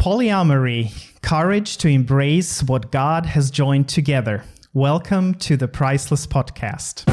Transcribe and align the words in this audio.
Polyamory, 0.00 0.90
courage 1.20 1.76
to 1.76 1.86
embrace 1.86 2.62
what 2.62 2.90
God 2.90 3.26
has 3.26 3.50
joined 3.50 3.86
together. 3.86 4.44
Welcome 4.72 5.34
to 5.40 5.58
the 5.58 5.68
Priceless 5.68 6.26
Podcast. 6.26 7.04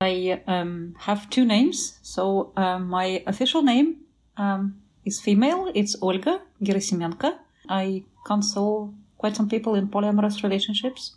I 0.00 0.42
um, 0.48 0.96
have 0.98 1.30
two 1.30 1.44
names. 1.44 2.00
So 2.02 2.50
um, 2.56 2.88
my 2.88 3.22
official 3.28 3.62
name 3.62 3.98
um, 4.36 4.82
is 5.04 5.20
female. 5.20 5.70
It's 5.76 5.94
Olga 6.02 6.40
Gerasimenko. 6.60 7.38
I 7.68 8.02
counsel 8.26 8.92
quite 9.18 9.36
some 9.36 9.48
people 9.48 9.74
in 9.74 9.88
polyamorous 9.88 10.42
relationships 10.42 11.16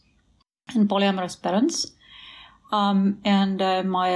and 0.76 0.90
polyamorous 0.90 1.42
parents. 1.42 1.92
Um, 2.72 3.20
and 3.26 3.62
uh, 3.62 3.84
my 3.84 4.12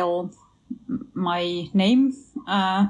my 1.14 1.70
name 1.74 2.14
uh, 2.48 2.88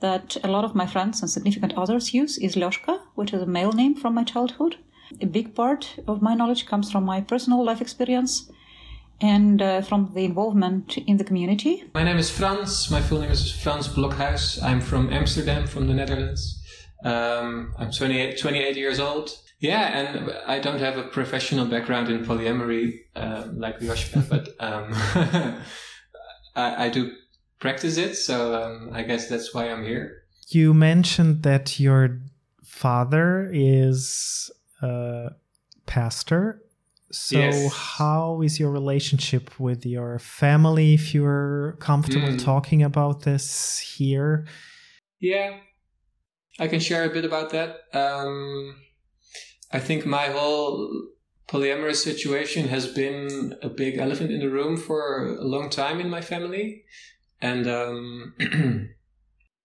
that 0.00 0.36
a 0.44 0.48
lot 0.48 0.64
of 0.64 0.74
my 0.74 0.86
friends 0.86 1.20
and 1.20 1.30
significant 1.30 1.72
others 1.76 2.14
use 2.14 2.38
is 2.38 2.56
Lyoshka, 2.56 3.00
which 3.14 3.32
is 3.32 3.42
a 3.42 3.46
male 3.46 3.72
name 3.72 3.94
from 3.94 4.14
my 4.14 4.24
childhood. 4.24 4.76
A 5.20 5.26
big 5.26 5.54
part 5.54 5.98
of 6.06 6.22
my 6.22 6.34
knowledge 6.34 6.66
comes 6.66 6.90
from 6.90 7.04
my 7.04 7.20
personal 7.20 7.64
life 7.64 7.80
experience 7.80 8.50
and 9.20 9.60
uh, 9.60 9.82
from 9.82 10.12
the 10.14 10.24
involvement 10.24 10.96
in 11.06 11.16
the 11.16 11.24
community. 11.24 11.84
My 11.94 12.04
name 12.04 12.16
is 12.16 12.30
Frans. 12.30 12.90
My 12.90 13.02
full 13.02 13.20
name 13.20 13.30
is 13.30 13.52
Frans 13.52 13.88
Blokhuis. 13.88 14.62
I'm 14.62 14.80
from 14.80 15.12
Amsterdam, 15.12 15.66
from 15.66 15.88
the 15.88 15.94
Netherlands. 15.94 16.59
Um, 17.04 17.74
I'm 17.78 17.90
28, 17.90 18.38
28, 18.38 18.76
years 18.76 19.00
old. 19.00 19.30
Yeah, 19.58 19.98
and 19.98 20.32
I 20.46 20.58
don't 20.58 20.78
have 20.78 20.96
a 20.96 21.02
professional 21.04 21.66
background 21.66 22.08
in 22.08 22.24
polyamory 22.24 23.00
um, 23.14 23.58
like 23.58 23.78
Yoshka, 23.80 24.28
but 24.28 24.48
um, 24.58 24.90
I, 26.56 26.86
I, 26.86 26.88
do 26.88 27.12
practice 27.58 27.98
it, 27.98 28.14
so 28.14 28.54
um, 28.54 28.90
I 28.92 29.02
guess 29.02 29.28
that's 29.28 29.52
why 29.52 29.70
I'm 29.70 29.84
here. 29.84 30.22
You 30.48 30.72
mentioned 30.72 31.42
that 31.42 31.78
your 31.78 32.20
father 32.62 33.50
is 33.52 34.50
a 34.80 35.32
pastor 35.84 36.62
so, 37.12 37.38
yes. 37.38 37.72
how 37.72 38.40
is 38.42 38.60
your 38.60 38.70
relationship 38.70 39.58
with 39.58 39.84
your 39.84 40.20
family? 40.20 40.94
If 40.94 41.12
you're 41.12 41.76
comfortable 41.80 42.28
mm. 42.28 42.42
talking 42.42 42.84
about 42.84 43.22
this 43.22 43.78
here, 43.78 44.46
yeah, 45.18 45.58
I 46.60 46.68
can 46.68 46.78
share 46.78 47.04
a 47.04 47.12
bit 47.12 47.24
about 47.24 47.50
that. 47.50 47.84
Um, 47.94 48.76
I 49.72 49.80
think 49.80 50.04
my 50.04 50.26
whole 50.26 51.08
polyamorous 51.48 52.04
situation 52.04 52.68
has 52.68 52.86
been 52.86 53.54
a 53.62 53.70
big 53.70 53.96
elephant 53.96 54.30
in 54.30 54.40
the 54.40 54.50
room 54.50 54.76
for 54.76 55.38
a 55.38 55.44
long 55.44 55.70
time 55.70 56.00
in 56.00 56.10
my 56.10 56.20
family, 56.20 56.84
and 57.40 57.66
um, 57.66 58.34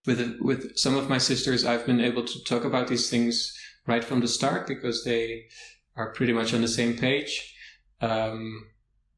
with 0.06 0.38
with 0.40 0.78
some 0.78 0.96
of 0.96 1.10
my 1.10 1.18
sisters, 1.18 1.66
I've 1.66 1.86
been 1.86 2.00
able 2.00 2.24
to 2.24 2.44
talk 2.46 2.64
about 2.64 2.88
these 2.88 3.10
things 3.10 3.54
right 3.86 4.04
from 4.04 4.22
the 4.22 4.30
start 4.30 4.66
because 4.66 5.04
they 5.04 5.48
are 5.98 6.14
pretty 6.14 6.32
much 6.32 6.54
on 6.54 6.62
the 6.62 6.68
same 6.80 6.98
page. 6.98 7.54
Um, 8.00 8.68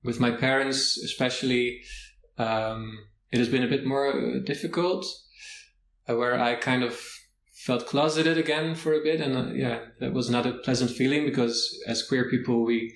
with 0.04 0.20
my 0.20 0.32
parents, 0.32 0.98
especially, 0.98 1.82
um, 2.40 2.98
it 3.32 3.38
has 3.38 3.50
been 3.50 3.64
a 3.64 3.68
bit 3.76 3.86
more 3.86 4.40
difficult, 4.40 5.06
uh, 6.10 6.16
where 6.16 6.40
I 6.40 6.56
kind 6.56 6.84
of 6.84 7.00
felt 7.68 7.86
closeted 7.86 8.38
again 8.38 8.76
for 8.76 8.94
a 8.94 9.04
bit, 9.04 9.20
and 9.20 9.34
uh, 9.38 9.54
yeah, 9.54 9.80
that 10.00 10.14
was 10.14 10.30
not 10.30 10.46
a 10.46 10.54
pleasant 10.54 10.90
feeling 10.90 11.26
because 11.26 11.78
as 11.86 12.08
queer 12.08 12.30
people, 12.30 12.64
we 12.64 12.96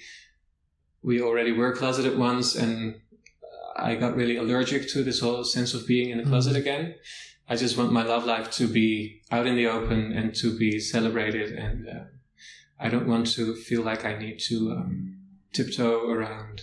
we 1.03 1.21
already 1.21 1.51
were 1.51 1.75
closeted 1.75 2.17
once, 2.17 2.55
and 2.55 3.01
I 3.75 3.95
got 3.95 4.15
really 4.15 4.37
allergic 4.37 4.87
to 4.89 5.03
this 5.03 5.19
whole 5.19 5.43
sense 5.43 5.73
of 5.73 5.85
being 5.85 6.09
in 6.11 6.17
the 6.19 6.29
closet 6.31 6.51
mm-hmm. 6.51 6.61
again. 6.61 6.95
I 7.49 7.55
just 7.57 7.77
want 7.77 7.91
my 7.91 8.03
love 8.03 8.25
life 8.25 8.49
to 8.59 8.67
be 8.67 9.21
out 9.29 9.45
in 9.45 9.55
the 9.55 9.67
open 9.67 10.13
and 10.13 10.33
to 10.35 10.57
be 10.57 10.79
celebrated 10.79 11.51
and. 11.51 11.87
Uh, 11.87 12.03
I 12.83 12.89
don't 12.89 13.07
want 13.07 13.27
to 13.35 13.55
feel 13.55 13.83
like 13.83 14.05
I 14.05 14.17
need 14.17 14.39
to 14.49 14.71
um, 14.71 15.17
tiptoe 15.53 16.09
around 16.09 16.61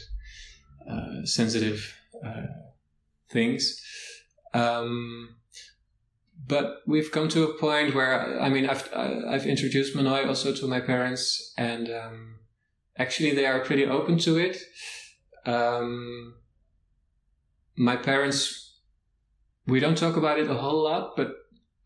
uh, 0.90 1.24
sensitive 1.24 1.96
uh, 2.26 2.46
things. 3.30 3.80
Um, 4.52 5.36
but 6.48 6.82
we've 6.86 7.12
come 7.12 7.28
to 7.28 7.44
a 7.44 7.58
point 7.58 7.94
where 7.94 8.40
I 8.40 8.48
mean 8.48 8.68
I've 8.68 8.88
I've 8.94 9.46
introduced 9.46 9.94
Manoj 9.94 10.26
also 10.26 10.52
to 10.54 10.66
my 10.66 10.80
parents, 10.80 11.52
and 11.56 11.90
um, 11.90 12.38
actually 12.98 13.34
they 13.34 13.46
are 13.46 13.60
pretty 13.60 13.84
open 13.86 14.18
to 14.20 14.38
it. 14.38 14.56
Um, 15.44 16.34
my 17.76 17.96
parents, 17.96 18.80
we 19.66 19.78
don't 19.78 19.96
talk 19.98 20.16
about 20.16 20.38
it 20.38 20.50
a 20.50 20.54
whole 20.54 20.82
lot, 20.82 21.16
but 21.16 21.36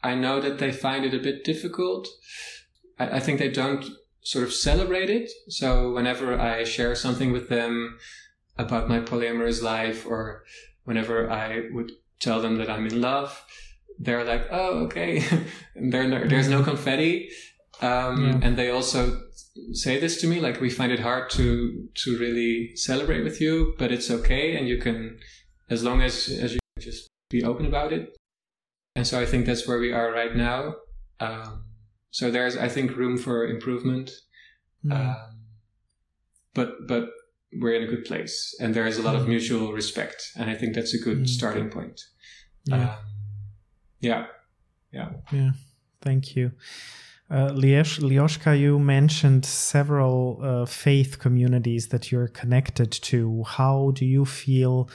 I 0.02 0.14
know 0.14 0.40
that 0.40 0.58
they 0.58 0.72
find 0.72 1.04
it 1.04 1.14
a 1.14 1.18
bit 1.18 1.44
difficult. 1.44 2.08
I, 2.98 3.16
I 3.16 3.20
think 3.20 3.38
they 3.38 3.50
don't 3.50 3.84
sort 4.22 4.44
of 4.44 4.52
celebrate 4.52 5.10
it. 5.10 5.30
So 5.48 5.92
whenever 5.92 6.38
I 6.38 6.64
share 6.64 6.94
something 6.94 7.32
with 7.32 7.48
them 7.48 7.98
about 8.56 8.88
my 8.88 9.00
polyamorous 9.00 9.62
life 9.62 10.06
or 10.06 10.44
whenever 10.84 11.30
I 11.30 11.68
would 11.72 11.92
tell 12.20 12.40
them 12.40 12.56
that 12.56 12.70
I'm 12.70 12.86
in 12.86 13.00
love, 13.00 13.44
they're 13.98 14.24
like, 14.24 14.46
oh, 14.50 14.84
okay. 14.84 15.22
no, 15.76 16.26
there's 16.26 16.48
no 16.48 16.62
confetti. 16.62 17.30
Um, 17.80 18.24
yeah. 18.24 18.40
And 18.42 18.56
they 18.56 18.70
also 18.70 19.20
say 19.72 19.98
this 19.98 20.20
to 20.20 20.26
me, 20.26 20.40
like, 20.40 20.60
we 20.60 20.70
find 20.70 20.92
it 20.92 21.00
hard 21.00 21.30
to, 21.30 21.88
to 21.94 22.18
really 22.18 22.76
celebrate 22.76 23.22
with 23.22 23.40
you, 23.40 23.74
but 23.78 23.90
it's 23.90 24.10
okay. 24.10 24.56
And 24.56 24.68
you 24.68 24.78
can, 24.78 25.18
as 25.70 25.82
long 25.82 26.02
as, 26.02 26.28
as 26.28 26.54
you 26.54 26.60
just 26.78 27.08
be 27.30 27.42
open 27.42 27.66
about 27.66 27.92
it. 27.92 28.16
And 28.94 29.06
so 29.06 29.20
I 29.20 29.26
think 29.26 29.46
that's 29.46 29.66
where 29.66 29.78
we 29.78 29.92
are 29.92 30.12
right 30.12 30.36
now. 30.36 30.74
Um, 31.20 31.64
so 32.10 32.30
there's, 32.30 32.56
I 32.56 32.68
think, 32.68 32.96
room 32.96 33.16
for 33.16 33.46
improvement. 33.46 34.10
Mm. 34.84 34.92
Um, 34.92 35.38
but 36.54 36.86
but 36.86 37.08
we're 37.52 37.74
in 37.74 37.82
a 37.82 37.86
good 37.86 38.04
place, 38.04 38.54
and 38.60 38.74
there 38.74 38.86
is 38.86 38.98
a 38.98 39.02
lot 39.02 39.14
of 39.14 39.22
hmm. 39.22 39.30
mutual 39.30 39.72
respect, 39.72 40.30
and 40.36 40.50
I 40.50 40.54
think 40.54 40.74
that's 40.74 40.94
a 40.94 40.98
good 40.98 41.24
mm. 41.24 41.28
starting 41.28 41.68
point. 41.68 42.00
Yeah. 42.64 42.94
Um, 42.94 42.98
yeah, 44.02 44.26
yeah, 44.92 45.10
yeah. 45.32 45.52
Thank 46.02 46.36
you. 46.36 46.52
Uh, 47.30 47.48
Lyoshka, 47.48 48.58
you 48.58 48.78
mentioned 48.78 49.46
several 49.46 50.38
uh, 50.42 50.66
faith 50.66 51.18
communities 51.18 51.88
that 51.88 52.12
you're 52.12 52.28
connected 52.28 52.92
to. 52.92 53.42
How 53.44 53.92
do 53.94 54.04
you 54.04 54.26
feel 54.26 54.90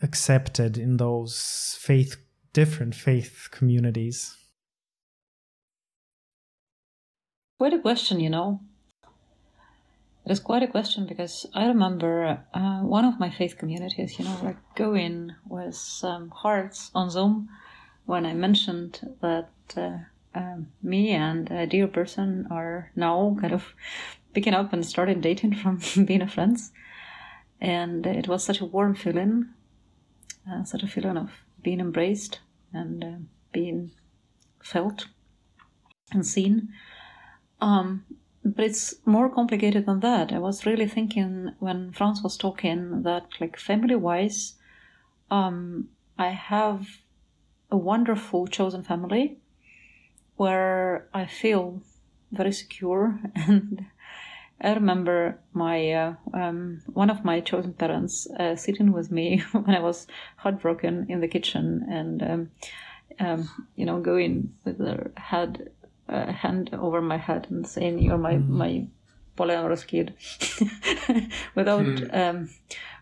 accepted 0.00 0.78
in 0.78 0.98
those 0.98 1.76
faith, 1.80 2.16
different 2.52 2.94
faith 2.94 3.48
communities? 3.50 4.36
Quite 7.58 7.74
a 7.74 7.80
question, 7.80 8.20
you 8.20 8.30
know. 8.30 8.60
It 10.24 10.30
is 10.30 10.38
quite 10.38 10.62
a 10.62 10.68
question 10.68 11.06
because 11.06 11.46
I 11.52 11.66
remember 11.66 12.44
uh, 12.54 12.80
one 12.80 13.04
of 13.04 13.18
my 13.18 13.30
faith 13.30 13.58
communities, 13.58 14.18
you 14.20 14.24
know, 14.24 14.38
like 14.44 14.58
going 14.76 15.32
with 15.48 16.00
um, 16.04 16.30
hearts 16.30 16.92
on 16.94 17.10
Zoom 17.10 17.48
when 18.06 18.26
I 18.26 18.34
mentioned 18.34 19.14
that 19.20 19.50
uh, 19.76 19.98
um, 20.34 20.68
me 20.82 21.10
and 21.10 21.50
a 21.50 21.66
dear 21.66 21.88
person 21.88 22.46
are 22.50 22.90
now 22.96 23.36
kind 23.40 23.52
of 23.52 23.74
picking 24.34 24.54
up 24.54 24.72
and 24.72 24.84
starting 24.84 25.20
dating 25.20 25.54
from 25.54 25.80
being 26.04 26.26
friends. 26.26 26.72
And 27.60 28.06
it 28.06 28.26
was 28.26 28.42
such 28.42 28.60
a 28.60 28.64
warm 28.64 28.94
feeling, 28.94 29.50
uh, 30.50 30.64
such 30.64 30.82
a 30.82 30.88
feeling 30.88 31.16
of 31.16 31.30
being 31.62 31.80
embraced 31.80 32.40
and 32.72 33.04
uh, 33.04 33.16
being 33.52 33.90
felt 34.62 35.06
and 36.12 36.26
seen. 36.26 36.68
Um, 37.60 38.04
but 38.44 38.64
it's 38.64 38.94
more 39.04 39.28
complicated 39.28 39.84
than 39.84 40.00
that. 40.00 40.32
I 40.32 40.38
was 40.38 40.64
really 40.64 40.88
thinking 40.88 41.52
when 41.58 41.92
Frans 41.92 42.22
was 42.22 42.38
talking 42.38 43.02
that, 43.02 43.26
like, 43.38 43.58
family 43.58 43.96
wise, 43.96 44.54
um, 45.30 45.90
I 46.18 46.28
have 46.28 46.88
a 47.70 47.76
wonderful 47.76 48.46
chosen 48.46 48.82
family 48.82 49.38
where 50.36 51.08
I 51.12 51.26
feel 51.26 51.82
very 52.32 52.52
secure. 52.52 53.18
And 54.62 54.72
I 54.72 54.74
remember 54.74 55.38
my 55.54 55.90
uh, 55.92 56.14
um, 56.34 56.82
one 56.92 57.08
of 57.08 57.24
my 57.24 57.40
chosen 57.40 57.72
parents 57.72 58.26
uh, 58.38 58.56
sitting 58.56 58.92
with 58.92 59.10
me 59.10 59.38
when 59.52 59.74
I 59.74 59.80
was 59.80 60.06
heartbroken 60.36 61.06
in 61.08 61.20
the 61.20 61.28
kitchen 61.28 61.86
and. 61.88 62.22
Um, 62.22 62.50
um, 63.18 63.50
you 63.76 63.84
know, 63.84 64.00
going 64.00 64.54
with 64.64 64.78
her 64.78 65.10
head 65.16 65.70
uh, 66.08 66.32
hand 66.32 66.70
over 66.72 67.00
my 67.00 67.16
head 67.16 67.46
and 67.50 67.66
saying, 67.66 67.98
"You're 67.98 68.18
my 68.18 68.34
mm. 68.34 68.48
my 68.48 68.86
polyamorous 69.36 69.86
kid," 69.86 70.14
without 71.54 71.84
mm. 71.84 72.14
um, 72.14 72.50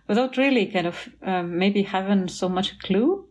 without 0.06 0.36
really 0.36 0.66
kind 0.66 0.86
of 0.86 1.08
um, 1.22 1.58
maybe 1.58 1.82
having 1.82 2.28
so 2.28 2.48
much 2.48 2.78
clue. 2.80 3.24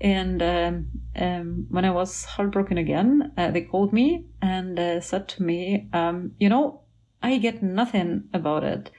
And 0.00 0.42
um, 0.42 0.86
um, 1.16 1.66
when 1.70 1.84
I 1.84 1.90
was 1.90 2.24
heartbroken 2.24 2.78
again, 2.78 3.32
uh, 3.36 3.50
they 3.50 3.62
called 3.62 3.92
me 3.92 4.24
and 4.40 4.78
uh, 4.78 5.00
said 5.00 5.28
to 5.28 5.42
me, 5.42 5.88
um, 5.92 6.34
"You 6.38 6.48
know, 6.48 6.80
I 7.22 7.38
get 7.38 7.62
nothing 7.62 8.28
about 8.32 8.64
it. 8.64 8.90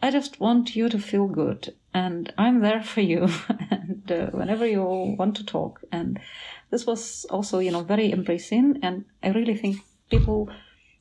I 0.00 0.10
just 0.12 0.38
want 0.38 0.76
you 0.76 0.88
to 0.88 0.98
feel 0.98 1.26
good, 1.26 1.74
and 1.92 2.32
I'm 2.38 2.60
there 2.60 2.82
for 2.82 3.00
you, 3.00 3.28
and 3.70 4.10
uh, 4.10 4.26
whenever 4.26 4.64
you 4.64 4.82
want 5.18 5.36
to 5.36 5.44
talk. 5.44 5.80
And 5.90 6.20
this 6.70 6.86
was 6.86 7.26
also, 7.30 7.58
you 7.58 7.72
know, 7.72 7.82
very 7.82 8.12
embracing, 8.12 8.78
and 8.82 9.04
I 9.22 9.30
really 9.30 9.56
think 9.56 9.78
people 10.08 10.50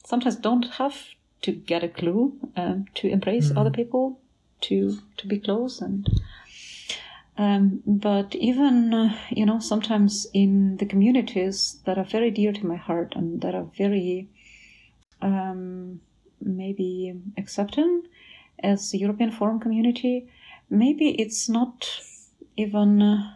sometimes 0.04 0.36
don't 0.36 0.66
have 0.72 0.98
to 1.44 1.52
get 1.52 1.84
a 1.84 1.90
clue 1.90 2.34
um, 2.56 2.86
to 2.96 3.08
embrace 3.08 3.52
mm. 3.52 3.58
other 3.58 3.70
people, 3.70 4.20
to 4.62 4.98
to 5.18 5.28
be 5.28 5.40
close, 5.40 5.80
and 5.80 6.08
um, 7.38 7.82
but 7.86 8.34
even 8.36 8.94
uh, 8.94 9.16
you 9.30 9.46
know 9.46 9.60
sometimes 9.60 10.28
in 10.34 10.78
the 10.78 10.86
communities 10.86 11.80
that 11.86 11.98
are 11.98 12.04
very 12.04 12.32
dear 12.32 12.52
to 12.52 12.66
my 12.66 12.76
heart 12.76 13.14
and 13.16 13.42
that 13.42 13.54
are 13.54 13.68
very 13.78 14.30
um, 15.22 16.02
maybe 16.42 17.14
accepting 17.38 18.04
as 18.60 18.94
a 18.94 18.98
European 18.98 19.32
Forum 19.32 19.60
community, 19.60 20.28
maybe 20.70 21.12
it's 21.12 21.48
not 21.48 22.02
even 22.56 23.02
uh, 23.02 23.34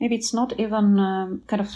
maybe 0.00 0.14
it's 0.14 0.32
not 0.32 0.58
even 0.58 0.98
um, 0.98 1.42
kind 1.46 1.60
of 1.60 1.70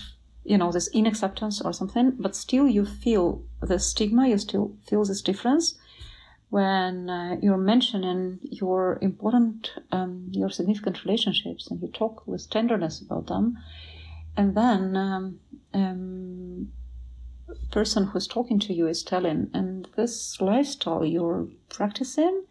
you 0.45 0.57
know 0.57 0.73
this 0.73 0.89
inacceptance 0.95 1.63
or 1.63 1.73
something, 1.73 2.13
but 2.19 2.35
still 2.35 2.67
you 2.67 2.87
feel 2.87 3.43
the 3.61 3.79
stigma, 3.79 4.29
you 4.29 4.39
still 4.39 4.73
feel 4.87 5.05
this 5.05 5.21
difference 5.21 5.75
when 6.51 7.09
uh, 7.09 7.37
you're 7.41 7.57
mentioning 7.57 8.39
your 8.43 8.99
important, 9.01 9.73
um, 9.93 10.29
your 10.33 10.51
significant 10.51 11.05
relationships, 11.05 11.71
and 11.71 11.81
you 11.81 11.89
talk 11.89 12.27
with 12.27 12.51
tenderness 12.51 13.01
about 13.01 13.27
them, 13.29 13.57
and 14.37 14.57
then 14.57 14.97
um, 14.97 15.41
um, 15.73 16.73
person 17.71 18.07
who's 18.07 18.27
talking 18.27 18.59
to 18.59 18.73
you 18.73 18.89
is 18.89 19.03
telling, 19.03 19.49
and 19.55 19.89
this 19.97 20.41
lifestyle 20.41 21.05
you're 21.05 21.47
practicing, 21.69 22.45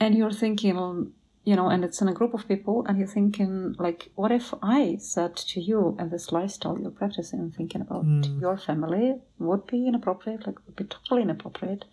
and 0.00 0.14
you're 0.14 0.32
thinking, 0.32 1.12
you 1.44 1.56
know, 1.56 1.68
and 1.68 1.84
it's 1.84 2.00
in 2.00 2.08
a 2.08 2.14
group 2.14 2.32
of 2.32 2.48
people, 2.48 2.84
and 2.86 2.98
you're 2.98 3.06
thinking, 3.06 3.74
like, 3.78 4.10
what 4.14 4.32
if 4.32 4.54
I 4.62 4.96
said 4.98 5.36
to 5.36 5.60
you, 5.60 5.96
and 5.98 6.10
this 6.10 6.32
lifestyle 6.32 6.78
you're 6.78 6.90
practicing 6.90 7.40
and 7.40 7.54
thinking 7.54 7.82
about 7.82 8.06
mm. 8.06 8.40
your 8.40 8.56
family 8.56 9.16
would 9.38 9.66
be 9.66 9.86
inappropriate, 9.86 10.46
like, 10.46 10.58
would 10.64 10.76
be 10.76 10.84
totally 10.84 11.22
inappropriate. 11.22 11.84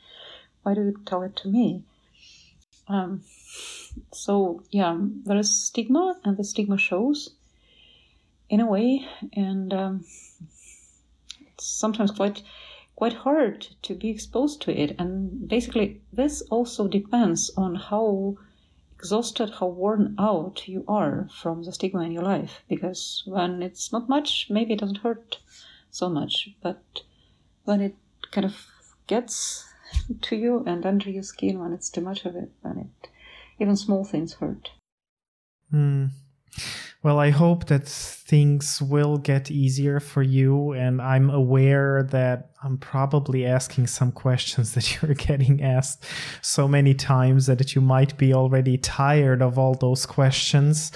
Why 0.66 0.74
do 0.74 0.82
you 0.82 1.00
tell 1.06 1.22
it 1.22 1.36
to 1.38 1.48
me? 1.48 1.84
Um, 2.88 3.22
so, 4.12 4.64
yeah, 4.72 4.98
there 5.00 5.38
is 5.38 5.54
stigma, 5.54 6.16
and 6.24 6.38
the 6.38 6.44
stigma 6.44 6.80
shows 6.80 7.36
in 8.50 8.60
a 8.60 8.66
way, 8.66 9.06
and 9.34 9.72
um, 9.72 10.06
it's 11.54 11.68
sometimes 11.68 12.10
quite 12.10 12.42
quite 12.96 13.14
hard 13.14 13.68
to 13.84 13.94
be 13.94 14.10
exposed 14.10 14.60
to 14.64 14.72
it. 14.72 14.96
And 14.98 15.48
basically, 15.48 16.02
this 16.12 16.42
also 16.50 16.88
depends 16.88 17.52
on 17.56 17.76
how 17.76 18.38
exhausted, 18.98 19.52
how 19.60 19.68
worn 19.68 20.16
out 20.18 20.68
you 20.68 20.84
are 20.88 21.30
from 21.42 21.62
the 21.62 21.74
stigma 21.74 22.02
in 22.02 22.12
your 22.12 22.24
life. 22.24 22.64
Because 22.68 23.22
when 23.28 23.62
it's 23.62 23.92
not 23.92 24.10
much, 24.10 24.48
maybe 24.50 24.74
it 24.74 24.80
doesn't 24.80 25.04
hurt 25.04 25.38
so 25.92 26.10
much. 26.10 26.50
But 26.64 27.04
when 27.66 27.82
it 27.82 27.96
kind 28.32 28.46
of 28.46 28.66
gets 29.06 29.64
to 30.22 30.36
you 30.36 30.64
and 30.66 30.86
under 30.86 31.10
your 31.10 31.24
skin, 31.24 31.60
when 31.60 31.74
it's 31.74 31.90
too 31.90 32.02
much 32.02 32.26
of 32.26 32.36
it, 32.36 32.52
then 32.64 32.78
it 32.78 33.10
even 33.60 33.76
small 33.76 34.04
things 34.04 34.34
hurt. 34.34 34.72
Mm. 35.74 36.10
Well, 37.04 37.20
I 37.20 37.30
hope 37.30 37.68
that 37.68 37.88
things 37.88 38.82
will 38.82 39.18
get 39.18 39.52
easier 39.52 40.00
for 40.00 40.24
you. 40.24 40.72
And 40.72 41.00
I'm 41.00 41.30
aware 41.30 42.02
that 42.10 42.50
I'm 42.64 42.80
probably 42.80 43.46
asking 43.46 43.88
some 43.88 44.12
questions 44.12 44.74
that 44.76 45.02
you're 45.02 45.14
getting 45.14 45.62
asked 45.62 46.04
so 46.42 46.68
many 46.68 46.96
times 46.96 47.46
that 47.46 47.76
you 47.76 47.82
might 47.82 48.18
be 48.18 48.34
already 48.34 48.78
tired 48.78 49.44
of 49.44 49.60
all 49.60 49.76
those 49.76 50.06
questions. 50.06 50.92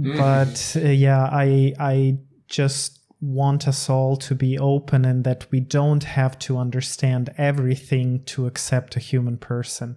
Mm. 0.00 0.16
But 0.18 0.84
uh, 0.84 0.88
yeah, 0.88 1.28
I, 1.30 1.74
I 1.78 2.18
just 2.48 2.95
want 3.20 3.66
us 3.66 3.88
all 3.88 4.16
to 4.16 4.34
be 4.34 4.58
open 4.58 5.04
and 5.04 5.24
that 5.24 5.46
we 5.50 5.60
don't 5.60 6.04
have 6.04 6.38
to 6.38 6.58
understand 6.58 7.32
everything 7.38 8.22
to 8.24 8.46
accept 8.46 8.96
a 8.96 9.00
human 9.00 9.38
person. 9.38 9.96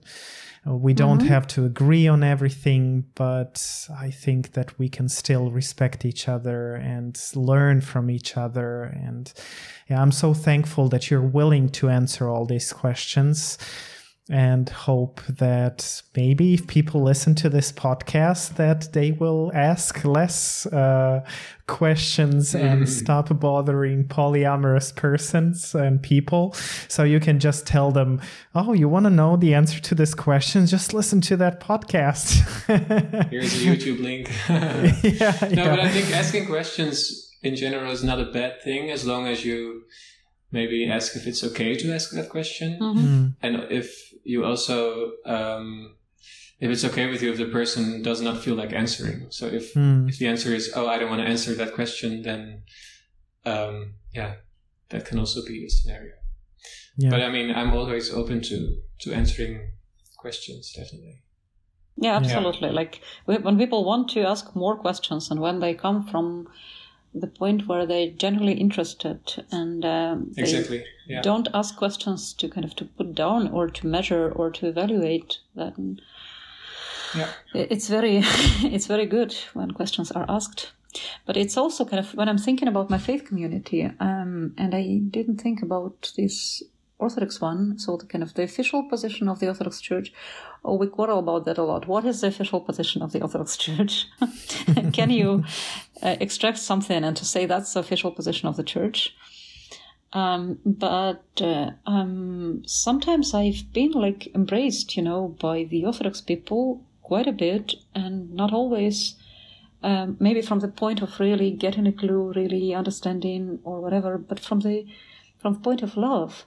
Uh, 0.67 0.75
we 0.75 0.93
don't 0.93 1.19
mm-hmm. 1.19 1.27
have 1.27 1.47
to 1.47 1.65
agree 1.65 2.07
on 2.07 2.23
everything, 2.23 3.05
but 3.15 3.87
I 3.97 4.11
think 4.11 4.53
that 4.53 4.77
we 4.77 4.89
can 4.89 5.07
still 5.09 5.51
respect 5.51 6.05
each 6.05 6.27
other 6.27 6.75
and 6.75 7.19
learn 7.35 7.81
from 7.81 8.09
each 8.09 8.35
other. 8.35 8.83
And 8.83 9.31
yeah, 9.89 10.01
I'm 10.01 10.11
so 10.11 10.33
thankful 10.33 10.89
that 10.89 11.09
you're 11.09 11.21
willing 11.21 11.69
to 11.69 11.89
answer 11.89 12.29
all 12.29 12.45
these 12.45 12.73
questions 12.73 13.57
and 14.29 14.69
hope 14.69 15.21
that 15.27 16.03
maybe 16.15 16.53
if 16.53 16.67
people 16.67 17.01
listen 17.01 17.33
to 17.33 17.49
this 17.49 17.71
podcast 17.71 18.55
that 18.55 18.93
they 18.93 19.11
will 19.11 19.51
ask 19.55 20.05
less 20.05 20.67
uh, 20.67 21.25
questions 21.67 22.53
mm. 22.53 22.61
and 22.61 22.87
stop 22.87 23.27
bothering 23.39 24.03
polyamorous 24.03 24.95
persons 24.95 25.73
and 25.73 26.01
people 26.03 26.53
so 26.87 27.03
you 27.03 27.19
can 27.19 27.39
just 27.39 27.65
tell 27.65 27.91
them 27.91 28.21
oh 28.53 28.73
you 28.73 28.87
want 28.87 29.05
to 29.05 29.09
know 29.09 29.35
the 29.35 29.53
answer 29.53 29.79
to 29.79 29.95
this 29.95 30.13
question 30.13 30.65
just 30.67 30.93
listen 30.93 31.19
to 31.19 31.35
that 31.35 31.59
podcast 31.59 32.39
here's 33.29 33.55
a 33.55 33.65
youtube 33.65 33.99
link 33.99 34.29
yeah, 34.49 35.37
no 35.55 35.63
yeah. 35.63 35.69
but 35.69 35.79
i 35.79 35.89
think 35.89 36.15
asking 36.15 36.45
questions 36.45 37.35
in 37.41 37.55
general 37.55 37.91
is 37.91 38.03
not 38.03 38.19
a 38.19 38.25
bad 38.25 38.61
thing 38.61 38.91
as 38.91 39.05
long 39.05 39.27
as 39.27 39.43
you 39.43 39.83
maybe 40.51 40.89
ask 40.89 41.15
if 41.15 41.27
it's 41.27 41.43
okay 41.43 41.75
to 41.75 41.93
ask 41.93 42.11
that 42.11 42.29
question 42.29 42.77
mm-hmm. 42.79 42.99
mm. 42.99 43.35
and 43.41 43.55
if 43.71 44.08
you 44.29 44.45
also 44.45 45.13
um, 45.25 45.95
if 46.59 46.69
it's 46.69 46.85
okay 46.85 47.09
with 47.09 47.21
you 47.23 47.31
if 47.31 47.37
the 47.37 47.51
person 47.59 48.03
does 48.03 48.21
not 48.21 48.37
feel 48.43 48.55
like 48.55 48.71
answering 48.71 49.25
so 49.29 49.47
if 49.47 49.73
mm. 49.73 50.07
if 50.07 50.19
the 50.19 50.27
answer 50.27 50.53
is 50.53 50.71
oh 50.75 50.87
i 50.87 50.97
don't 50.99 51.09
want 51.09 51.21
to 51.21 51.27
answer 51.27 51.53
that 51.55 51.73
question 51.73 52.21
then 52.21 52.61
um, 53.45 53.95
yeah 54.13 54.35
that 54.89 55.05
can 55.05 55.17
also 55.17 55.43
be 55.45 55.65
a 55.65 55.69
scenario 55.69 56.13
yeah. 56.97 57.09
but 57.09 57.21
i 57.21 57.29
mean 57.29 57.49
i'm 57.55 57.73
always 57.73 58.13
open 58.13 58.39
to 58.41 58.57
to 58.99 59.11
answering 59.13 59.71
questions 60.17 60.73
definitely 60.75 61.23
yeah 61.97 62.15
absolutely 62.17 62.69
yeah. 62.69 62.81
like 62.81 63.01
when 63.25 63.57
people 63.57 63.83
want 63.83 64.09
to 64.09 64.21
ask 64.21 64.55
more 64.55 64.77
questions 64.77 65.31
and 65.31 65.39
when 65.39 65.59
they 65.59 65.73
come 65.73 66.05
from 66.05 66.47
the 67.13 67.27
point 67.27 67.67
where 67.67 67.85
they're 67.85 68.11
generally 68.11 68.53
interested 68.53 69.19
and 69.51 69.83
um, 69.83 70.31
exactly 70.37 70.85
yeah. 71.07 71.21
don't 71.21 71.47
ask 71.53 71.75
questions 71.75 72.33
to 72.33 72.47
kind 72.47 72.65
of 72.65 72.75
to 72.75 72.85
put 72.85 73.15
down 73.15 73.47
or 73.49 73.67
to 73.67 73.87
measure 73.87 74.31
or 74.31 74.51
to 74.51 74.67
evaluate 74.67 75.39
that 75.55 75.73
yeah. 77.15 77.29
it's 77.53 77.87
very 77.87 78.17
it's 78.75 78.85
very 78.85 79.05
good 79.05 79.33
when 79.53 79.71
questions 79.71 80.11
are 80.11 80.25
asked 80.29 80.71
but 81.25 81.35
it's 81.35 81.57
also 81.57 81.83
kind 81.83 81.99
of 81.99 82.13
when 82.13 82.29
i'm 82.29 82.37
thinking 82.37 82.67
about 82.67 82.89
my 82.89 82.97
faith 82.97 83.25
community 83.25 83.89
um, 83.99 84.53
and 84.57 84.75
i 84.75 84.99
didn't 85.09 85.37
think 85.37 85.61
about 85.61 86.11
this 86.15 86.63
Orthodox 86.99 87.39
one, 87.39 87.79
so 87.79 87.95
the 87.95 88.05
kind 88.05 88.23
of 88.23 88.33
the 88.33 88.43
official 88.43 88.83
position 88.83 89.29
of 89.29 89.39
the 89.39 89.47
Orthodox 89.47 89.79
Church. 89.79 90.11
Oh, 90.63 90.75
we 90.75 90.87
quarrel 90.87 91.19
about 91.19 91.45
that 91.45 91.57
a 91.57 91.63
lot. 91.63 91.87
What 91.87 92.05
is 92.05 92.21
the 92.21 92.27
official 92.27 92.59
position 92.59 93.01
of 93.01 93.11
the 93.11 93.21
Orthodox 93.21 93.57
Church? 93.65 94.07
Can 94.93 95.09
you 95.09 95.43
uh, 96.01 96.17
extract 96.19 96.57
something 96.57 97.03
and 97.03 97.15
to 97.17 97.25
say 97.25 97.45
that's 97.45 97.73
the 97.73 97.79
official 97.79 98.11
position 98.11 98.47
of 98.47 98.57
the 98.57 98.63
Church? 98.63 99.15
Um, 100.11 100.59
but 100.65 101.23
uh, 101.39 101.71
um, 101.85 102.63
sometimes 102.65 103.33
I've 103.33 103.71
been 103.73 103.91
like 103.91 104.33
embraced, 104.33 104.97
you 104.97 105.03
know, 105.03 105.35
by 105.39 105.63
the 105.63 105.85
Orthodox 105.85 106.19
people 106.19 106.83
quite 107.03 107.27
a 107.27 107.31
bit, 107.31 107.75
and 107.95 108.33
not 108.33 108.53
always. 108.53 109.15
Um, 109.81 110.17
maybe 110.19 110.41
from 110.41 110.59
the 110.59 110.67
point 110.67 111.01
of 111.01 111.21
really 111.21 111.51
getting 111.51 111.87
a 111.87 111.93
clue, 111.93 112.33
really 112.35 112.75
understanding 112.75 113.59
or 113.63 113.79
whatever, 113.79 114.17
but 114.17 114.37
from 114.37 114.59
the 114.59 114.85
from 115.37 115.53
the 115.53 115.59
point 115.61 115.81
of 115.81 115.95
love 115.95 116.45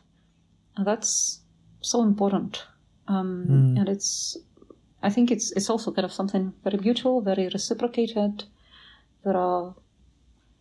and 0.77 0.87
that's 0.87 1.41
so 1.81 2.03
important. 2.03 2.65
Um, 3.09 3.47
mm. 3.49 3.79
And 3.79 3.89
it's, 3.89 4.37
I 5.03 5.11
think 5.11 5.31
it's 5.31 5.51
it's 5.53 5.69
also 5.69 5.91
kind 5.91 6.05
of 6.05 6.13
something 6.13 6.53
very 6.63 6.79
mutual, 6.79 7.21
very 7.21 7.49
reciprocated. 7.49 8.45
There 9.25 9.37
are 9.37 9.75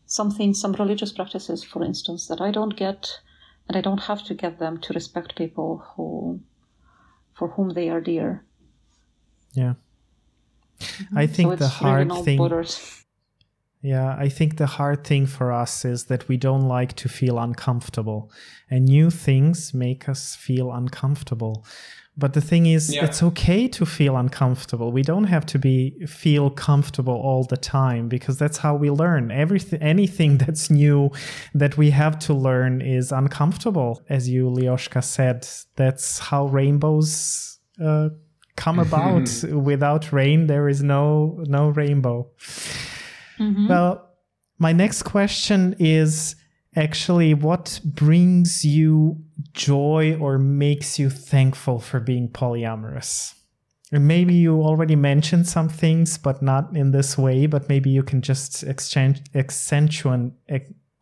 something, 0.08 0.54
some 0.54 0.74
religious 0.74 1.12
practices, 1.14 1.64
for 1.64 1.84
instance, 1.84 2.28
that 2.28 2.42
I 2.42 2.52
don't 2.52 2.76
get, 2.76 3.22
and 3.68 3.78
I 3.78 3.82
don't 3.82 4.02
have 4.02 4.24
to 4.26 4.34
get 4.34 4.58
them 4.58 4.80
to 4.80 4.94
respect 4.94 5.36
people 5.36 5.84
who, 5.96 6.42
for 7.34 7.50
whom 7.50 7.70
they 7.70 7.90
are 7.90 8.02
dear. 8.02 8.44
Yeah, 9.54 9.74
mm-hmm. 10.80 11.18
I 11.18 11.28
think 11.28 11.52
so 11.52 11.56
the 11.58 11.68
hard 11.68 12.10
really 12.10 12.24
thing. 12.24 12.38
Borders. 12.38 12.98
Yeah, 13.84 14.16
I 14.16 14.30
think 14.30 14.58
the 14.58 14.68
hard 14.68 15.04
thing 15.04 15.26
for 15.26 15.52
us 15.52 15.86
is 15.86 16.06
that 16.06 16.28
we 16.28 16.38
don't 16.38 16.68
like 16.68 16.94
to 16.98 17.10
feel 17.10 17.40
uncomfortable, 17.40 18.32
and 18.70 18.86
new 18.86 19.10
things 19.10 19.74
make 19.74 20.10
us 20.10 20.36
feel 20.36 20.72
uncomfortable. 20.72 21.66
But 22.18 22.34
the 22.34 22.42
thing 22.42 22.66
is, 22.66 22.94
yeah. 22.94 23.06
it's 23.06 23.24
okay 23.24 23.68
to 23.70 23.86
feel 23.86 24.18
uncomfortable. 24.18 24.92
We 24.92 25.02
don't 25.02 25.24
have 25.24 25.46
to 25.48 25.58
be 25.58 26.06
feel 26.06 26.50
comfortable 26.50 27.14
all 27.14 27.46
the 27.46 27.58
time 27.58 28.10
because 28.10 28.38
that's 28.38 28.58
how 28.58 28.76
we 28.76 28.90
learn. 28.90 29.32
Everything, 29.32 29.82
anything 29.82 30.38
that's 30.44 30.70
new 30.70 31.12
that 31.54 31.78
we 31.78 31.92
have 31.92 32.20
to 32.20 32.34
learn 32.34 32.82
is 32.82 33.12
uncomfortable. 33.12 34.02
As 34.10 34.28
you, 34.28 34.50
Lyoshka, 34.50 35.04
said, 35.04 35.48
that's 35.78 36.20
how 36.20 36.48
rainbows 36.48 37.60
uh, 37.82 38.10
come 38.58 38.80
about. 38.88 39.30
Without 39.50 40.12
rain, 40.12 40.48
there 40.48 40.68
is 40.68 40.84
no 40.84 41.42
no 41.48 41.70
rainbow. 41.70 42.30
Mm-hmm. 43.40 43.68
Well, 43.68 44.10
my 44.60 44.74
next 44.74 45.04
question 45.04 45.76
is 45.80 46.36
actually 46.76 47.34
what 47.34 47.80
brings 47.84 48.64
you 48.64 49.18
joy 49.54 50.18
or 50.20 50.38
makes 50.38 51.00
you 51.00 51.10
thankful 51.10 51.80
for 51.80 52.00
being 52.00 52.30
polyamorous? 52.30 53.36
And 53.92 54.08
maybe 54.08 54.34
you 54.34 54.62
already 54.62 54.96
mentioned 54.96 55.48
some 55.48 55.68
things, 55.68 56.18
but 56.18 56.42
not 56.42 56.76
in 56.76 56.92
this 56.92 57.18
way, 57.18 57.46
but 57.46 57.68
maybe 57.68 57.90
you 57.90 58.04
can 58.04 58.22
just 58.22 58.64
exchange, 58.64 59.22
accentuate, 59.36 60.32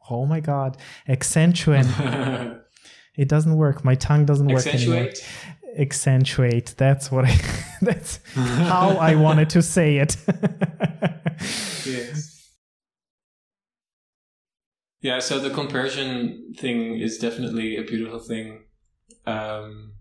oh 0.10 0.26
my 0.26 0.40
God, 0.40 0.78
accentuate. 1.08 1.86
it 3.16 3.28
doesn't 3.28 3.56
work. 3.56 3.86
My 3.86 3.94
tongue 3.96 4.26
doesn't 4.26 4.48
work 4.48 4.66
anymore. 4.66 5.10
Accentuate. 5.78 6.74
That's 6.78 7.12
what 7.12 7.26
I, 7.26 7.40
that's 7.82 8.20
how 8.34 8.98
I 8.98 9.14
wanted 9.16 9.52
to 9.52 9.62
say 9.62 9.98
it. 9.98 10.18
yes. 11.86 12.39
Yeah, 15.02 15.20
so 15.20 15.40
the 15.40 15.50
comparison 15.50 16.54
thing 16.58 17.00
is 17.00 17.18
definitely 17.18 17.78
a 17.78 17.84
beautiful 17.84 18.20
thing. 18.20 18.66
Um, 19.26 19.94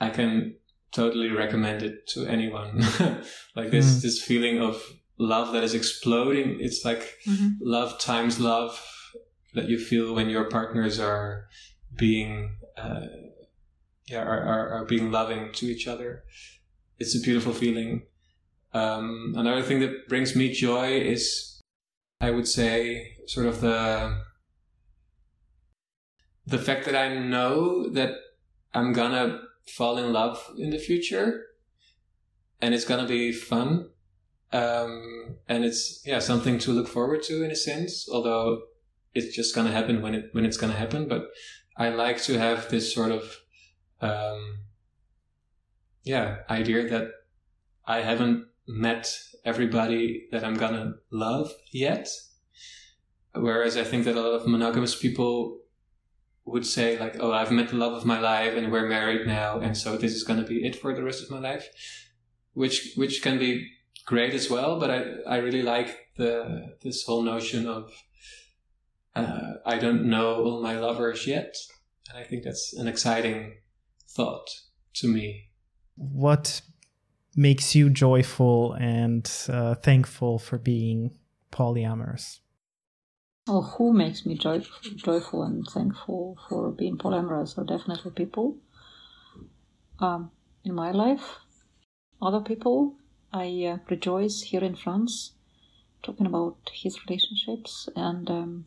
I 0.00 0.10
can 0.10 0.56
totally 0.90 1.30
recommend 1.30 1.82
it 1.82 2.06
to 2.08 2.26
anyone. 2.26 2.78
like 3.56 3.70
this, 3.70 3.98
mm. 3.98 4.02
this 4.02 4.22
feeling 4.22 4.60
of 4.60 4.82
love 5.18 5.52
that 5.52 5.64
is 5.64 5.74
exploding. 5.74 6.58
It's 6.60 6.84
like 6.84 7.18
mm-hmm. 7.26 7.48
love 7.60 7.98
times 7.98 8.40
love 8.40 8.82
that 9.54 9.68
you 9.68 9.78
feel 9.78 10.14
when 10.14 10.30
your 10.30 10.44
partners 10.44 10.98
are 10.98 11.48
being, 11.96 12.56
uh, 12.76 13.06
yeah, 14.06 14.22
are, 14.22 14.42
are, 14.42 14.68
are, 14.70 14.84
being 14.84 15.10
loving 15.10 15.52
to 15.54 15.66
each 15.66 15.86
other. 15.86 16.24
It's 16.98 17.14
a 17.14 17.20
beautiful 17.20 17.52
feeling. 17.52 18.02
Um, 18.72 19.34
another 19.36 19.62
thing 19.62 19.80
that 19.80 20.08
brings 20.08 20.36
me 20.36 20.52
joy 20.52 21.00
is, 21.00 21.60
I 22.20 22.30
would 22.30 22.46
say, 22.46 23.16
sort 23.26 23.46
of 23.46 23.60
the 23.60 24.22
the 26.48 26.58
fact 26.58 26.86
that 26.86 26.96
I 26.96 27.14
know 27.14 27.90
that 27.90 28.14
I'm 28.72 28.94
gonna 28.94 29.42
fall 29.66 29.98
in 29.98 30.12
love 30.12 30.50
in 30.56 30.70
the 30.70 30.78
future 30.78 31.44
and 32.62 32.74
it's 32.74 32.86
gonna 32.86 33.06
be 33.06 33.32
fun. 33.32 33.90
Um, 34.50 35.36
and 35.46 35.62
it's, 35.62 36.02
yeah, 36.06 36.20
something 36.20 36.58
to 36.60 36.72
look 36.72 36.88
forward 36.88 37.22
to 37.24 37.42
in 37.44 37.50
a 37.50 37.56
sense, 37.56 38.08
although 38.10 38.62
it's 39.14 39.36
just 39.36 39.54
gonna 39.54 39.72
happen 39.72 40.00
when 40.00 40.14
it, 40.14 40.30
when 40.32 40.46
it's 40.46 40.56
gonna 40.56 40.72
happen. 40.72 41.06
But 41.06 41.26
I 41.76 41.90
like 41.90 42.22
to 42.22 42.38
have 42.38 42.70
this 42.70 42.94
sort 42.94 43.12
of, 43.12 43.36
um, 44.00 44.60
yeah, 46.02 46.38
idea 46.48 46.88
that 46.88 47.08
I 47.86 48.00
haven't 48.00 48.46
met 48.66 49.20
everybody 49.44 50.28
that 50.32 50.44
I'm 50.44 50.54
gonna 50.54 50.94
love 51.10 51.52
yet. 51.72 52.08
Whereas 53.34 53.76
I 53.76 53.84
think 53.84 54.06
that 54.06 54.16
a 54.16 54.20
lot 54.20 54.40
of 54.40 54.46
monogamous 54.46 54.96
people 54.96 55.58
would 56.52 56.66
say 56.66 56.98
like, 56.98 57.16
"Oh, 57.20 57.32
I've 57.32 57.50
met 57.50 57.68
the 57.68 57.76
love 57.76 57.92
of 57.92 58.04
my 58.04 58.18
life, 58.20 58.54
and 58.54 58.72
we're 58.72 58.88
married 58.88 59.26
now, 59.26 59.60
and 59.60 59.76
so 59.76 59.96
this 59.96 60.14
is 60.14 60.24
going 60.24 60.40
to 60.40 60.46
be 60.46 60.66
it 60.66 60.76
for 60.76 60.94
the 60.94 61.02
rest 61.02 61.22
of 61.22 61.30
my 61.30 61.38
life," 61.38 61.68
which 62.54 62.92
which 62.96 63.22
can 63.22 63.38
be 63.38 63.70
great 64.04 64.34
as 64.34 64.50
well. 64.50 64.78
But 64.80 64.90
I 64.90 65.00
I 65.34 65.36
really 65.38 65.62
like 65.62 65.90
the 66.16 66.76
this 66.82 67.04
whole 67.04 67.22
notion 67.22 67.66
of 67.66 67.92
uh, 69.14 69.54
I 69.66 69.78
don't 69.78 70.04
know 70.04 70.44
all 70.44 70.62
my 70.62 70.78
lovers 70.78 71.26
yet, 71.26 71.54
and 72.08 72.18
I 72.18 72.24
think 72.24 72.44
that's 72.44 72.74
an 72.74 72.88
exciting 72.88 73.58
thought 74.08 74.48
to 74.94 75.08
me. 75.08 75.50
What 75.96 76.62
makes 77.36 77.74
you 77.74 77.90
joyful 77.90 78.72
and 78.74 79.30
uh, 79.48 79.74
thankful 79.74 80.38
for 80.38 80.58
being 80.58 81.16
polyamorous? 81.52 82.40
Or 83.48 83.62
who 83.62 83.92
makes 83.94 84.26
me 84.26 84.36
joy, 84.36 84.62
joyful 84.96 85.42
and 85.42 85.66
thankful 85.66 86.36
for 86.48 86.70
being 86.70 86.98
polyamorous 86.98 87.56
are 87.56 87.64
definitely 87.64 88.10
people 88.10 88.58
um, 90.00 90.30
in 90.64 90.74
my 90.74 90.90
life. 90.90 91.36
Other 92.20 92.40
people, 92.40 92.96
I 93.32 93.64
uh, 93.64 93.78
rejoice 93.88 94.42
here 94.42 94.62
in 94.62 94.74
Frans 94.74 95.32
talking 96.02 96.26
about 96.26 96.56
his 96.72 96.98
relationships, 97.06 97.88
and 97.96 98.30
um, 98.30 98.66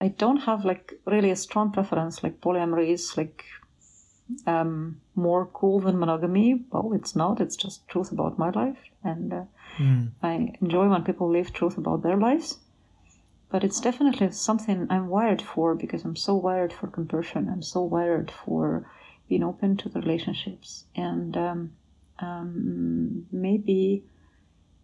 I 0.00 0.08
don't 0.08 0.38
have 0.38 0.64
like 0.64 0.94
really 1.06 1.30
a 1.30 1.36
strong 1.36 1.70
preference. 1.72 2.22
Like 2.22 2.40
polyamory 2.40 2.90
is 2.90 3.16
like 3.16 3.44
um, 4.46 5.00
more 5.14 5.46
cool 5.46 5.80
than 5.80 5.98
monogamy. 5.98 6.64
Well, 6.70 6.92
it's 6.94 7.14
not. 7.14 7.40
It's 7.40 7.56
just 7.56 7.86
truth 7.88 8.10
about 8.10 8.38
my 8.38 8.50
life, 8.50 8.78
and 9.02 9.32
uh, 9.32 9.44
mm. 9.76 10.10
I 10.22 10.54
enjoy 10.60 10.88
when 10.88 11.04
people 11.04 11.30
live 11.30 11.52
truth 11.52 11.76
about 11.76 12.02
their 12.02 12.16
lives 12.16 12.58
but 13.54 13.62
it's 13.62 13.78
definitely 13.80 14.32
something 14.32 14.88
I'm 14.90 15.06
wired 15.06 15.40
for 15.40 15.76
because 15.76 16.04
I'm 16.04 16.16
so 16.16 16.34
wired 16.34 16.72
for 16.72 16.88
compassion. 16.88 17.48
I'm 17.48 17.62
so 17.62 17.82
wired 17.82 18.32
for 18.44 18.90
being 19.28 19.44
open 19.44 19.76
to 19.76 19.88
the 19.88 20.00
relationships, 20.00 20.86
and 20.96 21.36
um, 21.36 21.72
um, 22.18 23.26
maybe 23.30 24.02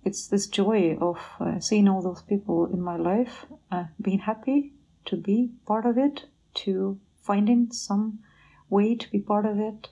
it's 0.05 0.29
this 0.29 0.47
joy 0.47 0.97
of 1.01 1.19
uh, 1.41 1.59
seeing 1.59 1.89
all 1.89 2.01
those 2.01 2.23
people 2.23 2.67
in 2.67 2.81
my 2.81 2.97
life, 2.97 3.45
uh, 3.73 3.87
being 4.01 4.21
happy 4.21 4.73
to 5.07 5.17
be 5.17 5.51
part 5.67 5.85
of 5.85 5.99
it, 5.99 6.27
to 6.63 7.01
finding 7.25 7.73
some 7.73 8.21
way 8.69 8.95
to 8.95 9.11
be 9.11 9.19
part 9.19 9.47
of 9.47 9.59
it, 9.59 9.89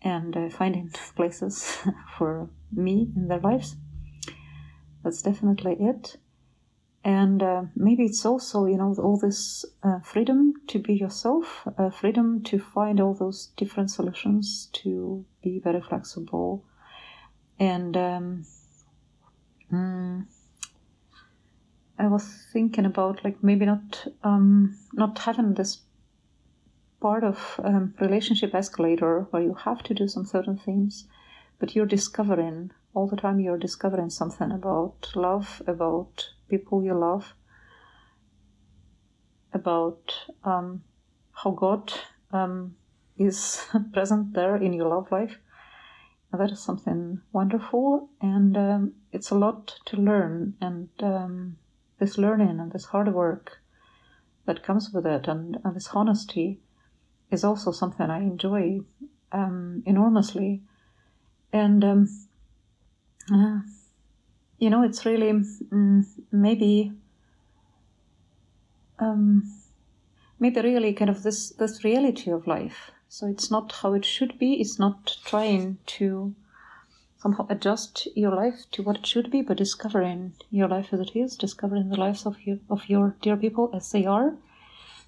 and 0.00 0.36
uh, 0.36 0.48
finding 0.48 0.90
places 1.16 1.78
for 2.16 2.50
me 2.70 3.10
in 3.16 3.26
their 3.26 3.40
lives. 3.40 3.74
That's 5.02 5.22
definitely 5.22 5.76
it 5.80 6.18
and 7.06 7.40
uh, 7.40 7.62
maybe 7.76 8.04
it's 8.04 8.26
also 8.26 8.66
you 8.66 8.76
know 8.76 8.92
all 8.98 9.16
this 9.16 9.64
uh, 9.84 10.00
freedom 10.00 10.54
to 10.66 10.80
be 10.80 10.92
yourself 10.94 11.66
uh, 11.78 11.88
freedom 11.88 12.42
to 12.42 12.58
find 12.58 13.00
all 13.00 13.14
those 13.14 13.52
different 13.56 13.92
solutions 13.92 14.68
to 14.72 15.24
be 15.40 15.60
very 15.60 15.80
flexible. 15.80 16.64
And 17.60 17.96
um, 17.96 18.44
mm, 19.72 20.26
i 21.98 22.06
was 22.08 22.24
thinking 22.52 22.84
about 22.84 23.22
like 23.24 23.42
maybe 23.42 23.64
not 23.64 24.06
um, 24.24 24.76
not 24.92 25.16
having 25.20 25.54
this 25.54 25.82
part 27.00 27.22
of 27.22 27.60
um, 27.62 27.94
relationship 28.00 28.52
escalator 28.52 29.28
where 29.30 29.42
you 29.42 29.54
have 29.54 29.82
to 29.84 29.94
do 29.94 30.08
some 30.08 30.26
certain 30.26 30.58
things 30.58 31.06
but 31.60 31.76
you're 31.76 31.86
discovering 31.86 32.70
all 32.94 33.06
the 33.06 33.16
time 33.16 33.38
you're 33.38 33.56
discovering 33.58 34.10
something 34.10 34.50
about 34.50 35.12
love 35.14 35.62
about 35.66 36.30
people 36.48 36.82
you 36.84 36.94
love, 36.94 37.34
about 39.52 40.14
um, 40.44 40.82
how 41.32 41.50
God 41.50 41.92
um, 42.32 42.76
is 43.18 43.64
present 43.92 44.34
there 44.34 44.56
in 44.56 44.72
your 44.72 44.88
love 44.88 45.10
life. 45.10 45.38
And 46.32 46.40
that 46.40 46.50
is 46.50 46.60
something 46.60 47.20
wonderful, 47.32 48.10
and 48.20 48.56
um, 48.56 48.92
it's 49.12 49.30
a 49.30 49.36
lot 49.36 49.78
to 49.86 49.96
learn. 49.96 50.54
And 50.60 50.88
um, 51.00 51.56
this 51.98 52.18
learning 52.18 52.58
and 52.60 52.72
this 52.72 52.86
hard 52.86 53.12
work 53.14 53.58
that 54.44 54.62
comes 54.62 54.90
with 54.92 55.06
it, 55.06 55.28
and, 55.28 55.58
and 55.64 55.76
this 55.76 55.88
honesty, 55.92 56.60
is 57.30 57.44
also 57.44 57.70
something 57.70 58.10
I 58.10 58.18
enjoy 58.18 58.80
um, 59.32 59.82
enormously. 59.86 60.62
And 61.52 61.84
uh, 63.32 63.58
you 64.58 64.70
know, 64.70 64.82
it's 64.82 65.04
really 65.04 65.32
mm, 65.32 66.04
maybe 66.32 66.92
um, 68.98 69.42
maybe 70.38 70.60
really 70.60 70.92
kind 70.92 71.10
of 71.10 71.22
this 71.22 71.50
this 71.50 71.84
reality 71.84 72.30
of 72.30 72.46
life. 72.46 72.90
So 73.08 73.26
it's 73.26 73.50
not 73.50 73.72
how 73.72 73.94
it 73.94 74.04
should 74.04 74.38
be. 74.38 74.54
It's 74.54 74.78
not 74.78 75.18
trying 75.24 75.78
to 75.98 76.34
somehow 77.18 77.46
adjust 77.48 78.08
your 78.14 78.34
life 78.34 78.64
to 78.72 78.82
what 78.82 78.96
it 78.96 79.06
should 79.06 79.30
be, 79.30 79.42
but 79.42 79.56
discovering 79.58 80.32
your 80.50 80.68
life 80.68 80.88
as 80.92 81.00
it 81.00 81.14
is, 81.14 81.36
discovering 81.36 81.88
the 81.88 82.00
lives 82.00 82.26
of 82.26 82.40
you 82.42 82.60
of 82.70 82.88
your 82.88 83.14
dear 83.20 83.36
people 83.36 83.70
as 83.74 83.90
they 83.92 84.06
are, 84.06 84.36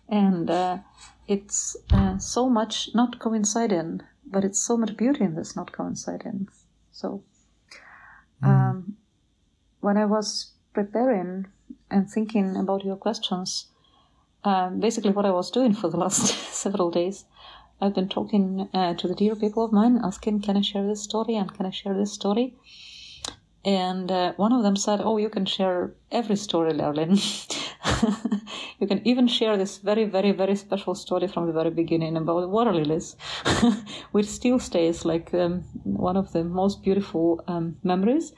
and 0.09 0.50
uh, 0.50 0.78
it's 1.26 1.76
uh, 1.90 2.19
so 2.19 2.49
much 2.49 2.90
not 2.95 3.19
coinciding, 3.19 4.02
but 4.26 4.45
it's 4.45 4.61
so 4.61 4.76
much 4.76 4.97
beauty 4.97 5.25
in 5.25 5.35
this 5.35 5.57
not 5.57 5.73
coinciding. 5.73 6.49
So. 6.93 7.23
Mm. 8.43 8.49
Um, 8.49 8.97
when 9.80 9.97
I 9.97 10.04
was 10.04 10.52
preparing 10.73 11.47
and 11.90 12.11
thinking 12.11 12.56
about 12.56 12.85
your 12.85 12.97
questions, 12.97 13.66
um, 14.44 14.80
basically 14.80 15.11
what 15.11 15.26
I 15.26 15.30
was 15.30 15.50
doing 15.50 15.75
for 15.75 15.88
the 15.88 15.97
last 15.97 16.26
several 16.54 16.90
days, 16.90 17.25
I've 17.80 17.94
been 17.94 18.08
talking 18.08 18.68
uh, 18.75 18.94
to 18.94 19.08
the 19.08 19.14
dear 19.14 19.37
people 19.37 19.64
of 19.64 19.73
mine, 19.73 20.00
asking, 20.02 20.42
"Can 20.42 20.56
I 20.56 20.62
share 20.62 20.87
this 20.87 21.02
story?" 21.02 21.37
and 21.37 21.52
"Can 21.54 21.66
I 21.66 21.70
share 21.70 21.94
this 21.94 22.12
story?" 22.12 22.54
And 23.64 24.11
uh, 24.11 24.32
one 24.37 24.52
of 24.52 24.62
them 24.62 24.76
said, 24.76 25.00
"Oh, 25.00 25.16
you 25.16 25.28
can 25.28 25.44
share 25.44 25.94
every 26.11 26.37
story, 26.37 26.73
Lerlin. 26.73 27.16
you 28.80 28.87
can 28.87 29.00
even 29.06 29.28
share 29.28 29.56
this 29.56 29.78
very, 29.78 30.04
very, 30.04 30.32
very 30.32 30.56
special 30.56 30.94
story 30.94 31.28
from 31.28 31.47
the 31.47 31.52
very 31.52 31.70
beginning 31.70 32.16
about 32.16 32.49
water 32.49 32.73
lilies, 32.73 33.16
which 34.12 34.26
still 34.26 34.58
stays 34.58 35.04
like 35.04 35.32
um, 35.35 35.62
one 35.85 36.16
of 36.16 36.32
the 36.32 36.42
most 36.44 36.82
beautiful 36.82 37.42
um, 37.47 37.76
memories." 37.82 38.32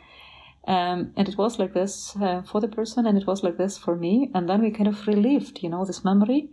Um, 0.66 1.12
and 1.16 1.28
it 1.28 1.38
was 1.38 1.58
like 1.58 1.72
this 1.72 2.14
uh, 2.16 2.42
for 2.42 2.60
the 2.60 2.68
person, 2.68 3.06
and 3.06 3.16
it 3.18 3.26
was 3.26 3.42
like 3.42 3.56
this 3.56 3.78
for 3.78 3.96
me. 3.96 4.30
And 4.34 4.48
then 4.48 4.62
we 4.62 4.70
kind 4.70 4.88
of 4.88 5.06
relived, 5.06 5.62
you 5.62 5.68
know, 5.68 5.84
this 5.84 6.04
memory. 6.04 6.50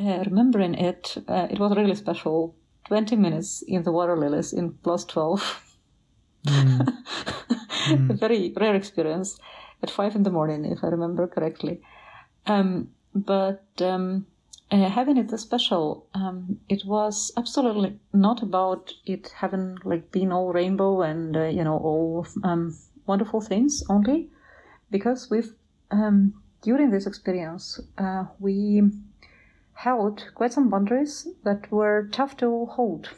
Uh, 0.00 0.22
remembering 0.24 0.74
it, 0.74 1.16
uh, 1.28 1.48
it 1.50 1.58
was 1.58 1.76
really 1.76 1.94
special. 1.94 2.54
20 2.86 3.16
minutes 3.16 3.62
in 3.66 3.82
the 3.82 3.92
water 3.92 4.16
lilies 4.16 4.52
in 4.52 4.72
plus 4.72 5.04
12. 5.04 5.76
Mm. 6.46 6.86
mm. 7.88 8.10
a 8.10 8.14
very 8.14 8.52
rare 8.56 8.74
experience 8.74 9.38
at 9.82 9.90
five 9.90 10.14
in 10.14 10.22
the 10.22 10.30
morning, 10.30 10.64
if 10.64 10.82
I 10.82 10.86
remember 10.88 11.26
correctly. 11.26 11.80
Um, 12.46 12.90
but 13.14 13.64
um, 13.80 14.26
uh, 14.70 14.88
having 14.88 15.16
it 15.16 15.28
this 15.28 15.42
special, 15.42 16.06
um, 16.14 16.60
it 16.68 16.84
was 16.86 17.32
absolutely 17.36 17.98
not 18.12 18.42
about 18.42 18.92
it 19.04 19.32
having 19.36 19.78
like 19.84 20.10
been 20.12 20.32
all 20.32 20.52
rainbow 20.52 21.02
and 21.02 21.36
uh, 21.36 21.44
you 21.44 21.64
know 21.64 21.76
all 21.76 22.26
um, 22.44 22.76
wonderful 23.08 23.40
things 23.40 23.82
only, 23.88 24.30
because 24.90 25.30
we've 25.30 25.54
um, 25.90 26.34
during 26.62 26.90
this 26.90 27.06
experience 27.06 27.80
uh, 27.98 28.24
we 28.38 28.82
held 29.72 30.24
quite 30.34 30.52
some 30.52 30.68
boundaries 30.68 31.28
that 31.44 31.70
were 31.70 32.08
tough 32.12 32.36
to 32.36 32.66
hold. 32.66 33.08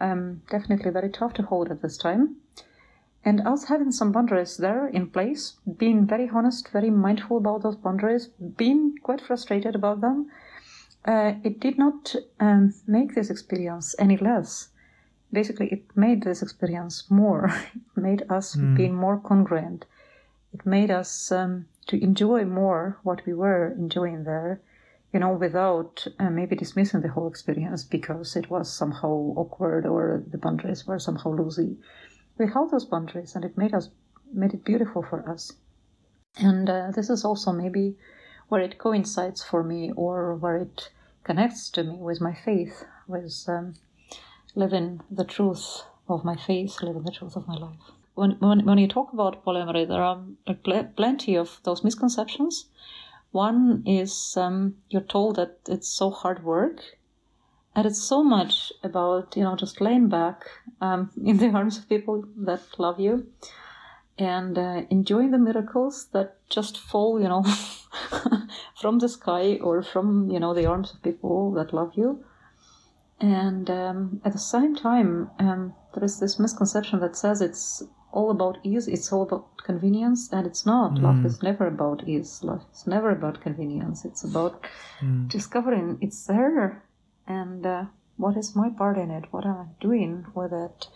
Um, 0.00 0.42
definitely 0.50 0.90
very 0.90 1.08
tough 1.08 1.32
to 1.34 1.42
hold 1.42 1.70
at 1.70 1.80
this 1.82 1.96
time. 1.96 2.36
And 3.24 3.40
us 3.46 3.64
having 3.64 3.90
some 3.90 4.12
boundaries 4.12 4.58
there 4.58 4.86
in 4.86 5.08
place, 5.08 5.54
being 5.78 6.06
very 6.06 6.28
honest, 6.28 6.68
very 6.72 6.90
mindful 6.90 7.38
about 7.38 7.62
those 7.62 7.76
boundaries, 7.76 8.28
being 8.56 8.96
quite 9.02 9.22
frustrated 9.22 9.74
about 9.74 10.02
them, 10.02 10.30
uh, 11.06 11.34
it 11.42 11.58
did 11.58 11.78
not 11.78 12.14
um, 12.38 12.74
make 12.86 13.14
this 13.14 13.30
experience 13.30 13.94
any 13.98 14.18
less. 14.18 14.68
Basically, 15.34 15.68
it 15.68 15.84
made 15.94 16.22
this 16.22 16.42
experience 16.42 17.10
more. 17.10 17.46
it 17.74 18.00
made 18.00 18.22
us 18.30 18.56
mm. 18.56 18.76
being 18.76 18.94
more 18.94 19.18
congruent. 19.18 19.84
It 20.54 20.64
made 20.64 20.90
us 20.90 21.32
um, 21.32 21.66
to 21.88 22.02
enjoy 22.02 22.44
more 22.44 22.98
what 23.02 23.26
we 23.26 23.34
were 23.34 23.74
enjoying 23.76 24.24
there, 24.24 24.60
you 25.12 25.20
know, 25.20 25.32
without 25.32 26.06
uh, 26.18 26.30
maybe 26.30 26.56
dismissing 26.56 27.02
the 27.02 27.08
whole 27.08 27.28
experience 27.28 27.84
because 27.84 28.36
it 28.36 28.48
was 28.48 28.72
somehow 28.72 29.34
awkward 29.36 29.84
or 29.84 30.22
the 30.30 30.38
boundaries 30.38 30.86
were 30.86 30.98
somehow 30.98 31.30
loosey 31.34 31.76
we 32.38 32.46
held 32.46 32.70
those 32.70 32.84
boundaries 32.84 33.34
and 33.34 33.44
it 33.44 33.56
made 33.56 33.74
us 33.74 33.90
made 34.32 34.54
it 34.54 34.64
beautiful 34.64 35.02
for 35.02 35.28
us 35.28 35.52
and 36.36 36.68
uh, 36.68 36.90
this 36.90 37.08
is 37.08 37.24
also 37.24 37.52
maybe 37.52 37.96
where 38.48 38.60
it 38.60 38.78
coincides 38.78 39.42
for 39.42 39.62
me 39.62 39.92
or 39.96 40.34
where 40.34 40.56
it 40.56 40.90
connects 41.22 41.70
to 41.70 41.84
me 41.84 41.96
with 41.96 42.20
my 42.20 42.34
faith 42.34 42.84
with 43.06 43.44
um, 43.48 43.74
living 44.54 45.00
the 45.10 45.24
truth 45.24 45.82
of 46.08 46.24
my 46.24 46.36
faith 46.36 46.82
living 46.82 47.02
the 47.02 47.10
truth 47.10 47.36
of 47.36 47.48
my 47.48 47.56
life. 47.56 47.80
When, 48.14 48.32
when, 48.32 48.64
when 48.64 48.78
you 48.78 48.88
talk 48.88 49.12
about 49.12 49.44
polyamory 49.44 49.88
there 49.88 50.02
are 50.02 50.22
pl- 50.62 50.90
plenty 50.96 51.36
of 51.36 51.60
those 51.64 51.82
misconceptions. 51.82 52.66
One 53.32 53.82
is 53.86 54.36
um, 54.36 54.76
you're 54.90 55.02
told 55.02 55.36
that 55.36 55.58
it's 55.68 55.88
so 55.88 56.10
hard 56.10 56.44
work 56.44 56.80
and 57.74 57.86
it's 57.86 58.02
so 58.02 58.22
much 58.22 58.72
about 58.82 59.36
you 59.36 59.42
know 59.42 59.56
just 59.56 59.80
laying 59.80 60.08
back 60.08 60.44
um, 60.80 61.10
in 61.24 61.38
the 61.38 61.48
arms 61.48 61.78
of 61.78 61.88
people 61.88 62.24
that 62.36 62.62
love 62.78 63.00
you 63.00 63.26
and 64.16 64.56
uh, 64.56 64.82
enjoying 64.90 65.32
the 65.32 65.38
miracles 65.38 66.08
that 66.12 66.36
just 66.48 66.78
fall 66.78 67.20
you 67.20 67.28
know 67.28 67.44
from 68.80 69.00
the 69.00 69.08
sky 69.08 69.58
or 69.60 69.82
from 69.82 70.30
you 70.30 70.38
know 70.38 70.54
the 70.54 70.66
arms 70.66 70.92
of 70.92 71.02
people 71.02 71.50
that 71.52 71.72
love 71.72 71.92
you 71.96 72.24
and 73.20 73.70
um, 73.70 74.20
at 74.24 74.32
the 74.32 74.38
same 74.38 74.74
time 74.74 75.30
um, 75.38 75.74
there 75.94 76.04
is 76.04 76.20
this 76.20 76.38
misconception 76.38 77.00
that 77.00 77.16
says 77.16 77.40
it's 77.40 77.82
all 78.12 78.30
about 78.30 78.58
ease 78.62 78.86
it's 78.86 79.12
all 79.12 79.22
about 79.22 79.46
convenience 79.64 80.32
and 80.32 80.46
it's 80.46 80.64
not 80.64 80.92
mm. 80.92 81.02
love 81.02 81.24
is 81.24 81.42
never 81.42 81.66
about 81.66 82.06
ease 82.06 82.40
love 82.42 82.64
is 82.72 82.86
never 82.86 83.10
about 83.10 83.40
convenience 83.40 84.04
it's 84.04 84.24
about 84.24 84.64
mm. 85.00 85.28
discovering 85.28 85.98
it's 86.00 86.26
there 86.26 86.84
and 87.26 87.64
uh, 87.66 87.84
what 88.16 88.36
is 88.36 88.54
my 88.54 88.70
part 88.70 88.98
in 88.98 89.10
it? 89.10 89.24
What 89.32 89.44
am 89.44 89.56
I 89.56 89.66
doing 89.80 90.26
with 90.34 90.52
it? 90.52 90.88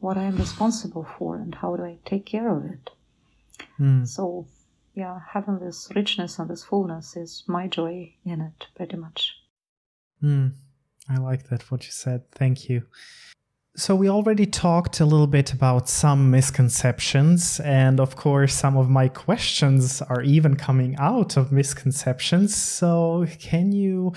What 0.00 0.18
I 0.18 0.24
am 0.24 0.36
responsible 0.36 1.06
for, 1.18 1.36
and 1.36 1.54
how 1.54 1.76
do 1.76 1.84
I 1.84 1.98
take 2.04 2.26
care 2.26 2.48
of 2.50 2.64
it? 2.66 2.90
Mm. 3.80 4.06
So, 4.06 4.46
yeah, 4.94 5.20
having 5.30 5.58
this 5.58 5.88
richness 5.94 6.38
and 6.38 6.50
this 6.50 6.64
fullness 6.64 7.16
is 7.16 7.44
my 7.46 7.66
joy 7.66 8.14
in 8.24 8.40
it, 8.40 8.66
pretty 8.74 8.96
much. 8.96 9.34
Mm. 10.22 10.52
I 11.08 11.18
like 11.18 11.48
that, 11.48 11.70
what 11.70 11.84
you 11.84 11.92
said. 11.92 12.30
Thank 12.32 12.68
you. 12.68 12.82
So, 13.76 13.94
we 13.94 14.08
already 14.08 14.46
talked 14.46 15.00
a 15.00 15.04
little 15.04 15.26
bit 15.26 15.52
about 15.52 15.86
some 15.86 16.30
misconceptions, 16.30 17.60
and 17.60 18.00
of 18.00 18.16
course, 18.16 18.54
some 18.54 18.76
of 18.76 18.88
my 18.88 19.08
questions 19.08 20.00
are 20.00 20.22
even 20.22 20.56
coming 20.56 20.96
out 20.96 21.36
of 21.36 21.52
misconceptions. 21.52 22.56
So, 22.56 23.26
can 23.38 23.72
you 23.72 24.14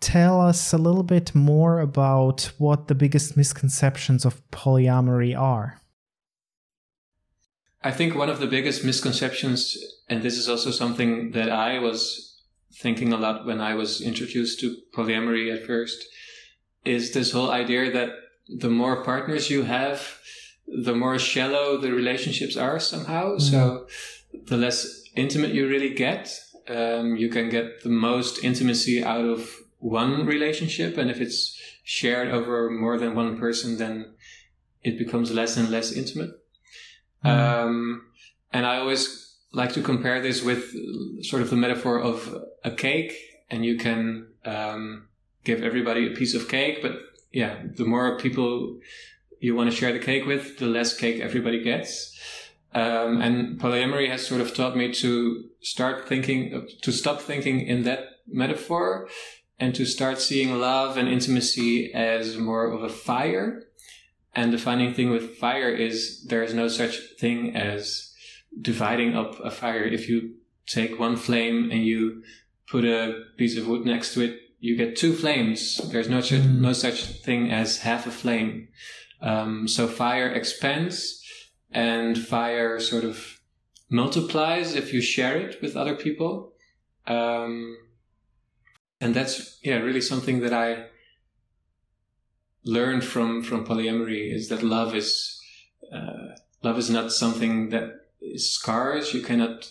tell 0.00 0.40
us 0.40 0.72
a 0.72 0.78
little 0.78 1.02
bit 1.02 1.34
more 1.34 1.80
about 1.80 2.52
what 2.56 2.88
the 2.88 2.94
biggest 2.94 3.36
misconceptions 3.36 4.24
of 4.24 4.42
polyamory 4.50 5.38
are? 5.38 5.82
I 7.82 7.90
think 7.90 8.14
one 8.14 8.30
of 8.30 8.40
the 8.40 8.46
biggest 8.46 8.84
misconceptions, 8.84 9.76
and 10.08 10.22
this 10.22 10.36
is 10.38 10.48
also 10.48 10.70
something 10.70 11.32
that 11.32 11.50
I 11.50 11.78
was 11.78 12.29
thinking 12.72 13.12
a 13.12 13.16
lot 13.16 13.46
when 13.46 13.60
I 13.60 13.74
was 13.74 14.00
introduced 14.00 14.60
to 14.60 14.76
polyamory 14.92 15.52
at 15.54 15.66
first, 15.66 16.04
is 16.84 17.12
this 17.12 17.32
whole 17.32 17.50
idea 17.50 17.90
that 17.92 18.10
the 18.48 18.70
more 18.70 19.04
partners 19.04 19.50
you 19.50 19.62
have, 19.62 20.18
the 20.66 20.94
more 20.94 21.18
shallow 21.18 21.76
the 21.76 21.92
relationships 21.92 22.56
are 22.56 22.78
somehow. 22.78 23.36
Mm. 23.36 23.40
So 23.40 23.86
the 24.46 24.56
less 24.56 25.04
intimate 25.16 25.52
you 25.52 25.68
really 25.68 25.94
get, 25.94 26.32
um, 26.68 27.16
you 27.16 27.28
can 27.28 27.48
get 27.48 27.82
the 27.82 27.88
most 27.88 28.44
intimacy 28.44 29.02
out 29.02 29.24
of 29.24 29.50
one 29.80 30.26
relationship 30.26 30.98
and 30.98 31.10
if 31.10 31.20
it's 31.20 31.58
shared 31.82 32.28
over 32.28 32.70
more 32.70 32.98
than 32.98 33.14
one 33.14 33.38
person 33.38 33.78
then 33.78 34.12
it 34.84 34.98
becomes 34.98 35.32
less 35.32 35.56
and 35.56 35.70
less 35.70 35.90
intimate 35.90 36.30
mm. 37.24 37.30
um, 37.30 38.02
and 38.52 38.66
i 38.66 38.76
always 38.76 39.29
like 39.52 39.72
to 39.72 39.82
compare 39.82 40.20
this 40.20 40.42
with 40.42 40.72
sort 41.24 41.42
of 41.42 41.50
the 41.50 41.56
metaphor 41.56 42.00
of 42.00 42.44
a 42.64 42.70
cake 42.70 43.12
and 43.50 43.64
you 43.64 43.76
can 43.76 44.28
um, 44.44 45.08
give 45.44 45.62
everybody 45.62 46.06
a 46.06 46.16
piece 46.16 46.34
of 46.34 46.48
cake 46.48 46.80
but 46.82 46.92
yeah 47.32 47.62
the 47.76 47.84
more 47.84 48.18
people 48.18 48.78
you 49.40 49.54
want 49.54 49.70
to 49.70 49.76
share 49.76 49.92
the 49.92 49.98
cake 49.98 50.26
with 50.26 50.58
the 50.58 50.66
less 50.66 50.96
cake 50.96 51.20
everybody 51.20 51.62
gets 51.62 52.16
um, 52.72 53.20
and 53.20 53.60
polyamory 53.60 54.08
has 54.08 54.24
sort 54.26 54.40
of 54.40 54.54
taught 54.54 54.76
me 54.76 54.92
to 54.92 55.44
start 55.60 56.08
thinking 56.08 56.68
to 56.82 56.92
stop 56.92 57.20
thinking 57.20 57.60
in 57.60 57.82
that 57.82 58.04
metaphor 58.26 59.08
and 59.60 59.74
to 59.74 59.84
start 59.84 60.18
seeing 60.18 60.58
love 60.58 60.96
and 60.96 61.06
intimacy 61.06 61.92
as 61.92 62.38
more 62.38 62.72
of 62.72 62.82
a 62.82 62.88
fire. 62.88 63.64
And 64.34 64.52
the 64.52 64.58
funny 64.58 64.92
thing 64.94 65.10
with 65.10 65.36
fire 65.36 65.68
is 65.68 66.24
there 66.24 66.42
is 66.42 66.54
no 66.54 66.68
such 66.68 66.98
thing 67.18 67.54
as 67.54 68.09
dividing 68.58 69.14
up 69.14 69.38
a 69.44 69.50
fire. 69.50 69.84
If 69.84 70.08
you 70.08 70.36
take 70.66 70.98
one 70.98 71.16
flame 71.16 71.70
and 71.70 71.84
you 71.84 72.22
put 72.68 72.84
a 72.84 73.24
piece 73.36 73.56
of 73.56 73.66
wood 73.66 73.84
next 73.84 74.14
to 74.14 74.22
it, 74.22 74.38
you 74.60 74.76
get 74.76 74.96
two 74.96 75.14
flames. 75.14 75.78
There's 75.90 76.08
no 76.08 76.20
such, 76.20 76.40
mm. 76.40 76.60
no 76.60 76.72
such 76.72 77.04
thing 77.04 77.50
as 77.50 77.78
half 77.78 78.06
a 78.06 78.10
flame. 78.10 78.68
Um, 79.22 79.68
so 79.68 79.86
fire 79.86 80.30
expands 80.30 81.22
and 81.70 82.18
fire 82.18 82.78
sort 82.80 83.04
of 83.04 83.40
multiplies 83.88 84.74
if 84.74 84.92
you 84.92 85.00
share 85.00 85.36
it 85.36 85.60
with 85.60 85.76
other 85.76 85.94
people. 85.94 86.52
Um, 87.06 87.76
and 89.00 89.14
that's 89.14 89.58
yeah 89.62 89.76
really 89.76 90.00
something 90.00 90.40
that 90.40 90.52
I 90.52 90.86
learned 92.64 93.04
from 93.04 93.42
from 93.42 93.66
polyamory 93.66 94.32
is 94.32 94.48
that 94.48 94.62
love 94.62 94.94
is 94.94 95.40
uh, 95.92 96.36
love 96.62 96.78
is 96.78 96.90
not 96.90 97.12
something 97.12 97.70
that 97.70 97.99
is 98.20 98.52
scarce. 98.52 99.14
You 99.14 99.22
cannot 99.22 99.70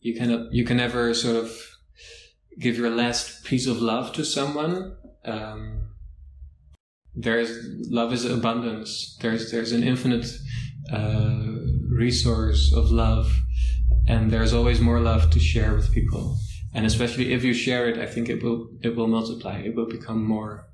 you 0.00 0.14
cannot 0.14 0.52
you 0.52 0.64
can 0.64 0.76
never 0.76 1.14
sort 1.14 1.36
of 1.36 1.50
give 2.58 2.76
your 2.76 2.90
last 2.90 3.44
piece 3.44 3.66
of 3.66 3.80
love 3.80 4.12
to 4.14 4.24
someone. 4.24 4.96
Um, 5.24 5.88
there's 7.14 7.50
love 7.90 8.12
is 8.12 8.24
abundance. 8.24 9.16
There's 9.20 9.50
there's 9.50 9.72
an 9.72 9.82
infinite 9.82 10.26
uh, 10.92 11.40
resource 11.90 12.72
of 12.72 12.90
love, 12.90 13.32
and 14.06 14.30
there's 14.30 14.52
always 14.52 14.80
more 14.80 15.00
love 15.00 15.30
to 15.30 15.40
share 15.40 15.74
with 15.74 15.92
people. 15.92 16.38
And 16.74 16.86
especially 16.86 17.32
if 17.32 17.42
you 17.44 17.54
share 17.54 17.88
it, 17.88 17.98
I 17.98 18.06
think 18.06 18.28
it 18.28 18.42
will 18.42 18.68
it 18.82 18.94
will 18.96 19.08
multiply. 19.08 19.58
It 19.58 19.74
will 19.74 19.88
become 19.88 20.24
more. 20.24 20.68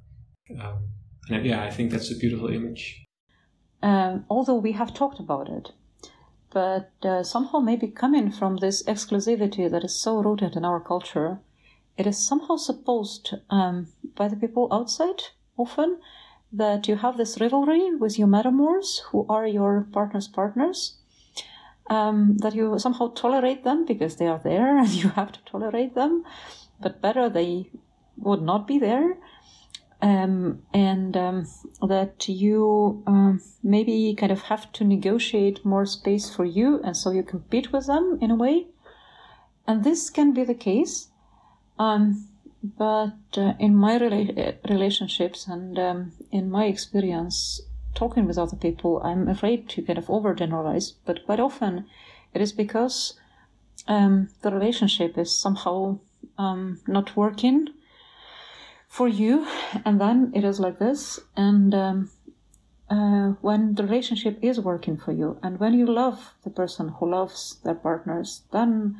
Um, 0.60 0.88
and 1.30 1.46
yeah, 1.46 1.64
I 1.64 1.70
think 1.70 1.90
that's 1.90 2.10
a 2.10 2.16
beautiful 2.16 2.48
image. 2.48 3.06
Um, 3.82 4.24
although 4.28 4.56
we 4.56 4.72
have 4.72 4.94
talked 4.94 5.20
about 5.20 5.48
it, 5.48 5.72
but 6.54 6.92
uh, 7.02 7.22
somehow 7.24 7.58
maybe 7.58 7.88
coming 7.88 8.30
from 8.30 8.56
this 8.56 8.82
exclusivity 8.84 9.68
that 9.68 9.84
is 9.84 10.00
so 10.00 10.22
rooted 10.22 10.54
in 10.56 10.64
our 10.64 10.80
culture, 10.80 11.40
it 11.98 12.06
is 12.06 12.26
somehow 12.26 12.56
supposed 12.56 13.34
um, 13.50 13.88
by 14.14 14.28
the 14.28 14.36
people 14.36 14.68
outside 14.72 15.22
often 15.56 15.98
that 16.52 16.86
you 16.86 16.96
have 16.96 17.16
this 17.16 17.40
rivalry 17.40 17.94
with 17.96 18.18
your 18.18 18.28
metamours 18.28 19.00
who 19.10 19.26
are 19.28 19.46
your 19.46 19.88
partner's 19.92 20.28
partners 20.28 20.96
um, 21.90 22.36
that 22.38 22.54
you 22.54 22.78
somehow 22.78 23.08
tolerate 23.08 23.64
them 23.64 23.84
because 23.84 24.16
they 24.16 24.26
are 24.26 24.40
there 24.42 24.78
and 24.82 24.90
you 24.90 25.08
have 25.10 25.32
to 25.32 25.40
tolerate 25.44 25.94
them 25.94 26.24
but 26.80 27.02
better 27.02 27.28
they 27.28 27.68
would 28.16 28.42
not 28.42 28.66
be 28.66 28.78
there 28.78 29.16
um, 30.04 30.62
and 30.74 31.16
um, 31.16 31.46
that 31.80 32.28
you 32.28 33.02
um, 33.06 33.40
maybe 33.62 34.14
kind 34.18 34.30
of 34.30 34.42
have 34.42 34.70
to 34.72 34.84
negotiate 34.84 35.64
more 35.64 35.86
space 35.86 36.28
for 36.28 36.44
you 36.44 36.78
and 36.84 36.94
so 36.94 37.10
you 37.10 37.22
compete 37.22 37.72
with 37.72 37.86
them 37.86 38.18
in 38.20 38.30
a 38.30 38.34
way. 38.34 38.66
And 39.66 39.82
this 39.82 40.10
can 40.10 40.34
be 40.34 40.44
the 40.44 40.54
case 40.54 41.08
um, 41.78 42.28
but 42.62 43.16
uh, 43.38 43.54
in 43.58 43.74
my 43.74 43.98
rela- 43.98 44.56
relationships 44.68 45.46
and 45.46 45.78
um, 45.78 46.12
in 46.30 46.50
my 46.50 46.66
experience 46.66 47.62
talking 47.94 48.26
with 48.26 48.36
other 48.36 48.56
people, 48.56 49.00
I'm 49.02 49.28
afraid 49.28 49.68
to 49.70 49.82
kind 49.82 49.98
of 49.98 50.06
overgeneralize, 50.06 50.94
but 51.06 51.24
quite 51.24 51.40
often 51.40 51.86
it 52.34 52.42
is 52.42 52.52
because 52.52 53.14
um, 53.88 54.28
the 54.42 54.50
relationship 54.50 55.16
is 55.16 55.36
somehow 55.36 55.98
not 56.38 57.16
working 57.16 57.68
for 58.94 59.08
you, 59.08 59.44
and 59.84 60.00
then 60.00 60.30
it 60.36 60.44
is 60.44 60.60
like 60.60 60.78
this. 60.78 61.18
And 61.36 61.74
um, 61.74 62.10
uh, 62.88 63.30
when 63.40 63.74
the 63.74 63.82
relationship 63.82 64.38
is 64.40 64.60
working 64.60 64.96
for 64.96 65.10
you, 65.10 65.36
and 65.42 65.58
when 65.58 65.74
you 65.74 65.84
love 65.84 66.34
the 66.44 66.50
person 66.50 66.90
who 66.90 67.10
loves 67.10 67.56
their 67.64 67.74
partners, 67.74 68.42
then 68.52 68.96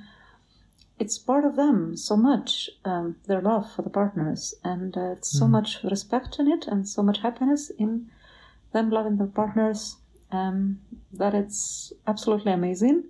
it's 0.98 1.16
part 1.16 1.44
of 1.44 1.54
them 1.54 1.96
so 1.96 2.16
much 2.16 2.68
um, 2.84 3.16
their 3.28 3.40
love 3.40 3.70
for 3.72 3.82
the 3.82 3.90
partners 3.90 4.54
and 4.64 4.96
uh, 4.96 5.14
so 5.20 5.44
mm. 5.44 5.50
much 5.50 5.82
respect 5.84 6.38
in 6.38 6.50
it 6.50 6.66
and 6.68 6.88
so 6.88 7.02
much 7.02 7.18
happiness 7.18 7.70
in 7.78 8.06
them 8.72 8.90
loving 8.90 9.16
their 9.16 9.26
partners 9.26 9.96
um, 10.30 10.78
that 11.12 11.34
it's 11.34 11.92
absolutely 12.06 12.52
amazing 12.52 13.02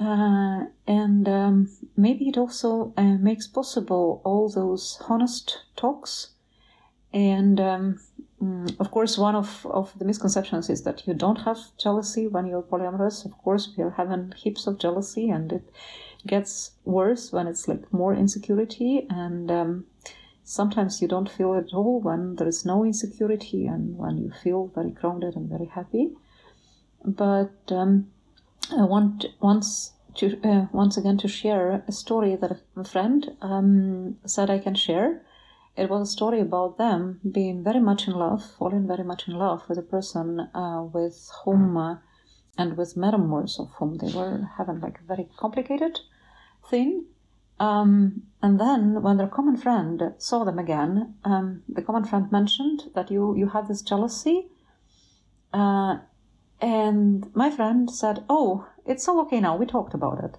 uh, 0.00 0.64
and 0.86 1.28
um, 1.28 1.70
maybe 1.96 2.28
it 2.28 2.38
also 2.38 2.94
uh, 2.96 3.18
makes 3.18 3.46
possible 3.46 4.22
all 4.24 4.48
those 4.48 5.00
honest 5.08 5.64
talks. 5.76 6.30
And 7.12 7.60
um, 7.60 8.00
mm, 8.42 8.74
of 8.80 8.90
course 8.90 9.18
one 9.18 9.34
of, 9.34 9.66
of 9.66 9.92
the 9.98 10.06
misconceptions 10.06 10.70
is 10.70 10.84
that 10.84 11.06
you 11.06 11.12
don't 11.12 11.42
have 11.42 11.58
jealousy 11.76 12.26
when 12.26 12.46
you're 12.46 12.62
polyamorous. 12.62 13.26
Of 13.26 13.36
course 13.38 13.74
we 13.76 13.84
are 13.84 13.90
having 13.90 14.32
heaps 14.36 14.66
of 14.66 14.78
jealousy 14.78 15.28
and 15.28 15.52
it 15.52 15.70
gets 16.26 16.72
worse 16.84 17.30
when 17.30 17.46
it's 17.46 17.68
like 17.68 17.92
more 17.92 18.14
insecurity. 18.14 19.06
And 19.10 19.50
um, 19.50 19.84
sometimes 20.44 21.02
you 21.02 21.08
don't 21.08 21.30
feel 21.30 21.54
at 21.54 21.74
all 21.74 22.00
when 22.00 22.36
there 22.36 22.48
is 22.48 22.64
no 22.64 22.84
insecurity 22.84 23.66
and 23.66 23.98
when 23.98 24.16
you 24.16 24.32
feel 24.42 24.70
very 24.74 24.90
grounded 24.92 25.36
and 25.36 25.50
very 25.50 25.66
happy. 25.66 26.12
But 27.04 27.52
um, 27.68 28.10
i 28.78 28.82
want 28.82 29.26
once 29.40 29.92
to 30.14 30.38
uh, 30.44 30.66
once 30.72 30.96
again 30.96 31.16
to 31.16 31.28
share 31.28 31.84
a 31.86 31.92
story 31.92 32.36
that 32.36 32.56
a 32.76 32.84
friend 32.84 33.30
um, 33.40 34.16
said 34.26 34.50
i 34.50 34.58
can 34.58 34.74
share 34.74 35.22
it 35.76 35.88
was 35.88 36.08
a 36.08 36.12
story 36.12 36.40
about 36.40 36.78
them 36.78 37.20
being 37.32 37.62
very 37.62 37.80
much 37.80 38.06
in 38.08 38.14
love 38.14 38.44
falling 38.58 38.86
very 38.86 39.04
much 39.04 39.28
in 39.28 39.34
love 39.34 39.62
with 39.68 39.78
a 39.78 39.82
person 39.82 40.40
uh, 40.54 40.82
with 40.92 41.30
whom 41.44 41.76
uh, 41.76 41.96
and 42.60 42.76
with 42.76 42.94
metamours 42.94 43.58
of 43.58 43.70
whom 43.78 43.96
they 43.98 44.12
were 44.12 44.50
having 44.58 44.80
like 44.80 44.98
a 45.00 45.06
very 45.06 45.28
complicated 45.36 46.00
thing. 46.68 47.06
Um, 47.58 48.22
and 48.42 48.60
then 48.60 49.02
when 49.02 49.16
their 49.16 49.28
common 49.28 49.56
friend 49.56 50.14
saw 50.18 50.44
them 50.44 50.58
again, 50.58 51.14
um, 51.24 51.62
the 51.68 51.82
common 51.82 52.04
friend 52.04 52.30
mentioned 52.30 52.90
that 52.94 53.10
you, 53.10 53.36
you 53.36 53.48
had 53.48 53.68
this 53.68 53.82
jealousy. 53.82 54.48
Uh, 55.52 55.98
and 56.60 57.30
my 57.34 57.50
friend 57.50 57.90
said, 57.90 58.24
Oh, 58.28 58.66
it's 58.86 59.08
all 59.08 59.20
okay 59.22 59.40
now. 59.40 59.56
We 59.56 59.66
talked 59.66 59.94
about 59.94 60.22
it. 60.24 60.36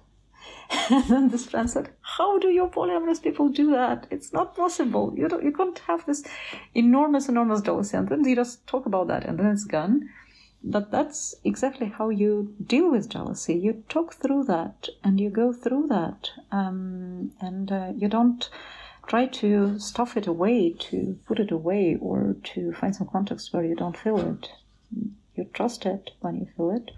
and 0.90 1.04
then 1.04 1.28
this 1.28 1.46
friend 1.46 1.70
said, 1.70 1.90
How 2.00 2.38
do 2.38 2.48
you 2.48 2.66
polyamorous 2.66 3.22
people 3.22 3.48
do 3.48 3.72
that? 3.72 4.06
It's 4.10 4.32
not 4.32 4.56
possible. 4.56 5.14
You, 5.16 5.28
don't, 5.28 5.44
you 5.44 5.52
can't 5.52 5.78
have 5.80 6.06
this 6.06 6.24
enormous, 6.74 7.28
enormous 7.28 7.60
jealousy. 7.60 7.96
And 7.96 8.08
then 8.08 8.24
you 8.24 8.36
just 8.36 8.66
talk 8.66 8.86
about 8.86 9.08
that 9.08 9.24
and 9.24 9.38
then 9.38 9.46
it's 9.46 9.64
gone. 9.64 10.08
But 10.64 10.92
that's 10.92 11.34
exactly 11.42 11.88
how 11.88 12.10
you 12.10 12.54
deal 12.64 12.90
with 12.90 13.08
jealousy. 13.08 13.54
You 13.54 13.82
talk 13.88 14.14
through 14.14 14.44
that 14.44 14.88
and 15.02 15.20
you 15.20 15.28
go 15.28 15.52
through 15.52 15.88
that. 15.88 16.30
Um, 16.52 17.32
and 17.40 17.72
uh, 17.72 17.92
you 17.96 18.06
don't 18.06 18.48
try 19.08 19.26
to 19.26 19.78
stuff 19.80 20.16
it 20.16 20.28
away, 20.28 20.70
to 20.78 21.18
put 21.26 21.40
it 21.40 21.50
away, 21.50 21.96
or 22.00 22.36
to 22.44 22.72
find 22.72 22.94
some 22.94 23.08
context 23.08 23.52
where 23.52 23.64
you 23.64 23.74
don't 23.74 23.96
feel 23.96 24.18
it. 24.20 24.50
You 25.34 25.44
trust 25.52 25.86
it 25.86 26.10
when 26.20 26.36
you 26.36 26.46
feel 26.56 26.70
it, 26.70 26.90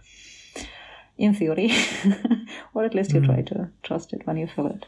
in 1.16 1.34
theory, 1.34 1.72
or 2.74 2.84
at 2.84 2.94
least 2.94 3.12
you 3.12 3.20
mm. 3.20 3.26
try 3.26 3.42
to 3.42 3.70
trust 3.82 4.12
it 4.12 4.26
when 4.26 4.36
you 4.36 4.46
feel 4.46 4.66
it. 4.66 4.86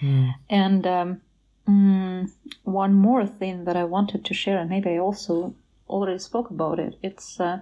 Mm. 0.00 0.34
And 0.50 0.86
um, 0.86 1.20
mm, 1.68 2.30
one 2.64 2.94
more 2.94 3.26
thing 3.26 3.64
that 3.64 3.76
I 3.76 3.84
wanted 3.84 4.24
to 4.26 4.34
share, 4.34 4.58
and 4.58 4.68
maybe 4.68 4.90
I 4.90 4.98
also 4.98 5.54
already 5.88 6.18
spoke 6.18 6.50
about 6.50 6.78
it. 6.78 6.98
It's 7.02 7.40
uh, 7.40 7.60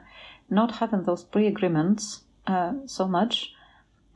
not 0.50 0.76
having 0.76 1.04
those 1.04 1.24
pre-agreements 1.24 2.22
uh, 2.46 2.72
so 2.86 3.06
much. 3.06 3.52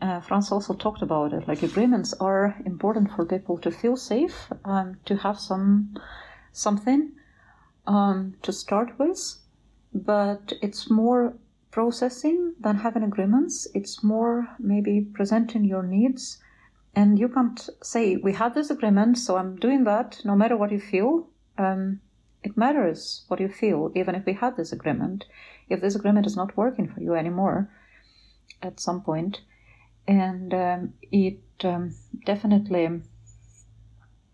Uh, 0.01 0.21
Frans 0.21 0.51
also 0.51 0.75
talked 0.75 1.03
about 1.03 1.33
it. 1.33 1.47
Like 1.47 1.63
agreements 1.63 2.15
are 2.15 2.57
important 2.65 3.11
for 3.13 3.25
people 3.25 3.59
to 3.59 3.71
feel 3.71 3.97
safe, 3.97 4.51
um, 4.65 4.97
to 5.05 5.17
have 5.17 5.39
some 5.39 5.95
something 6.53 7.13
um, 7.87 8.35
to 8.43 8.53
start 8.53 8.99
with, 8.99 9.40
but 9.93 10.53
it's 10.63 10.91
more 10.91 11.35
processing 11.71 12.55
than 12.61 12.77
having 12.77 13.03
agreements. 13.03 13.67
It's 13.75 14.03
more 14.03 14.49
maybe 14.59 15.01
presenting 15.01 15.65
your 15.65 15.83
needs. 15.83 16.39
And 16.95 17.19
you 17.19 17.29
can't 17.29 17.69
say, 17.83 18.17
we 18.17 18.33
had 18.33 18.55
this 18.55 18.71
agreement, 18.71 19.19
so 19.19 19.37
I'm 19.37 19.57
doing 19.57 19.85
that 19.85 20.21
no 20.25 20.35
matter 20.35 20.57
what 20.57 20.73
you 20.73 20.81
feel. 20.81 21.29
Um, 21.57 22.01
it 22.43 22.57
matters 22.57 23.25
what 23.29 23.41
you 23.41 23.49
feel, 23.49 23.93
even 23.95 24.15
if 24.15 24.25
we 24.27 24.33
had 24.33 24.57
this 24.57 24.73
agreement. 24.73 25.27
If 25.69 25.81
this 25.81 25.95
agreement 25.95 26.27
is 26.27 26.37
not 26.37 26.57
working 26.57 26.89
for 26.89 27.01
you 27.01 27.15
anymore 27.15 27.71
at 28.63 28.81
some 28.81 29.03
point, 29.03 29.41
and 30.09 30.53
um, 30.53 30.95
it 31.13 31.41
um, 31.63 31.95
definitely, 32.27 33.03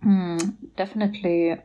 mm, 0.05 0.55
definitely 0.77 1.57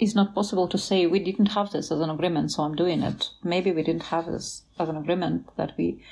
is 0.00 0.14
not 0.14 0.34
possible 0.34 0.66
to 0.68 0.78
say 0.78 1.06
we 1.06 1.18
didn't 1.18 1.54
have 1.54 1.70
this 1.70 1.92
as 1.92 2.00
an 2.00 2.10
agreement, 2.10 2.52
so 2.52 2.62
I'm 2.62 2.74
doing 2.74 3.02
it. 3.02 3.30
Maybe 3.44 3.70
we 3.70 3.82
didn't 3.82 4.04
have 4.04 4.26
this 4.26 4.62
as 4.78 4.88
an 4.88 4.96
agreement 4.96 5.48
that 5.56 5.72
we 5.76 6.02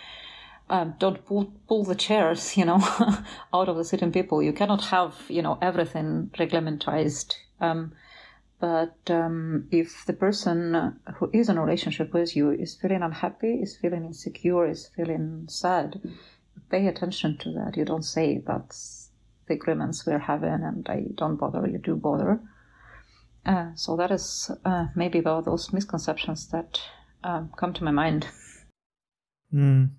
um, 0.70 0.94
don't 0.98 1.24
pull, 1.24 1.52
pull 1.66 1.84
the 1.84 1.94
chairs, 1.94 2.56
you 2.56 2.64
know, 2.64 2.78
out 3.54 3.68
of 3.68 3.76
the 3.76 3.84
sitting 3.84 4.12
people. 4.12 4.42
You 4.42 4.52
cannot 4.52 4.84
have, 4.86 5.14
you 5.28 5.42
know, 5.42 5.58
everything 5.62 6.30
reglementized. 6.38 7.34
Um, 7.60 7.92
but 8.60 8.98
um, 9.08 9.68
if 9.70 10.04
the 10.04 10.12
person 10.12 11.00
who 11.16 11.30
is 11.32 11.48
in 11.48 11.58
a 11.58 11.64
relationship 11.64 12.12
with 12.12 12.36
you 12.36 12.50
is 12.50 12.74
feeling 12.74 13.02
unhappy, 13.02 13.54
is 13.54 13.76
feeling 13.76 14.04
insecure, 14.04 14.66
is 14.66 14.88
feeling 14.88 15.46
sad, 15.48 16.00
pay 16.70 16.86
attention 16.86 17.38
to 17.38 17.52
that. 17.52 17.76
You 17.76 17.84
don't 17.84 18.04
say 18.04 18.42
that's 18.44 19.10
the 19.46 19.54
agreements 19.54 20.04
we're 20.04 20.18
having 20.18 20.62
and 20.64 20.86
I 20.88 21.06
don't 21.14 21.36
bother, 21.36 21.66
you 21.66 21.78
do 21.78 21.96
bother. 21.96 22.40
Uh, 23.48 23.70
so 23.74 23.96
that 23.96 24.10
is 24.10 24.50
uh, 24.66 24.86
maybe 24.94 25.18
about 25.18 25.46
those 25.46 25.72
misconceptions 25.72 26.48
that 26.48 26.80
um, 27.24 27.50
come 27.56 27.72
to 27.72 27.84
my 27.84 27.90
mind. 27.90 28.26
Mm, 29.50 29.92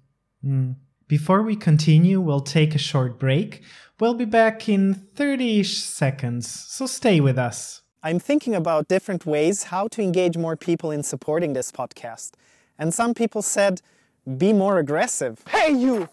mm. 0.46 0.76
Before 1.08 1.42
we 1.42 1.56
continue, 1.56 2.22
we'll 2.22 2.40
take 2.40 2.76
a 2.76 2.78
short 2.78 3.18
break. 3.18 3.64
We'll 4.00 4.14
be 4.14 4.26
back 4.26 4.70
in 4.70 4.94
30 4.94 5.64
seconds, 5.64 6.48
so 6.48 6.86
stay 6.86 7.20
with 7.20 7.40
us. 7.40 7.82
I'm 8.04 8.20
thinking 8.20 8.54
about 8.54 8.88
different 8.88 9.26
ways 9.26 9.64
how 9.64 9.88
to 9.88 10.04
engage 10.04 10.38
more 10.38 10.56
people 10.56 10.92
in 10.92 11.02
supporting 11.02 11.54
this 11.54 11.72
podcast. 11.72 12.34
And 12.78 12.94
some 12.94 13.16
people 13.16 13.42
said, 13.42 13.82
be 14.38 14.54
more 14.54 14.78
aggressive. 14.78 15.44
Hey, 15.50 15.74
you! 15.74 16.10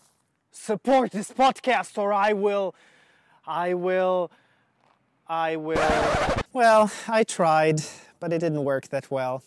Support 0.51 1.11
this 1.11 1.31
podcast 1.31 1.99
or 1.99 2.15
I 2.15 2.33
will. 2.33 2.75
I 3.47 3.75
will. 3.75 4.31
I 5.29 5.57
will. 5.57 6.35
Well, 6.53 6.91
I 7.09 7.25
tried, 7.25 7.83
but 8.21 8.33
it 8.33 8.39
didn't 8.39 8.65
work 8.65 8.89
that 8.89 9.11
well. 9.11 9.43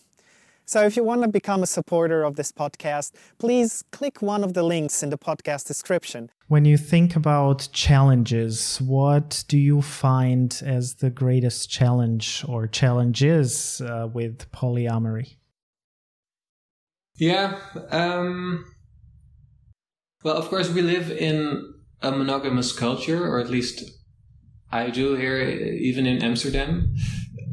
So 0.65 0.85
if 0.85 0.95
you 0.95 1.03
want 1.03 1.23
to 1.23 1.27
become 1.27 1.63
a 1.63 1.65
supporter 1.65 2.23
of 2.23 2.35
this 2.35 2.51
podcast, 2.51 3.13
please 3.39 3.83
click 3.91 4.21
one 4.21 4.43
of 4.43 4.53
the 4.53 4.61
links 4.61 5.01
in 5.01 5.09
the 5.09 5.17
podcast 5.17 5.65
description. 5.65 6.29
When 6.47 6.63
you 6.65 6.77
think 6.77 7.15
about 7.15 7.69
challenges, 7.73 8.79
what 8.79 9.43
do 9.47 9.57
you 9.57 9.81
find 9.81 10.61
as 10.63 10.95
the 10.95 11.09
greatest 11.09 11.71
challenge 11.71 12.45
or 12.47 12.67
challenges 12.67 13.81
uh, 13.81 14.09
with 14.13 14.51
polyamory? 14.51 15.37
Yeah. 17.15 17.59
Um, 17.89 18.65
well, 20.23 20.37
of 20.37 20.49
course, 20.49 20.69
we 20.69 20.83
live 20.83 21.09
in 21.09 21.73
a 22.01 22.11
monogamous 22.11 22.71
culture, 22.73 23.25
or 23.25 23.39
at 23.39 23.49
least 23.49 23.89
I 24.71 24.89
do 24.89 25.15
here, 25.15 25.41
even 25.41 26.05
in 26.05 26.23
Amsterdam. 26.23 26.95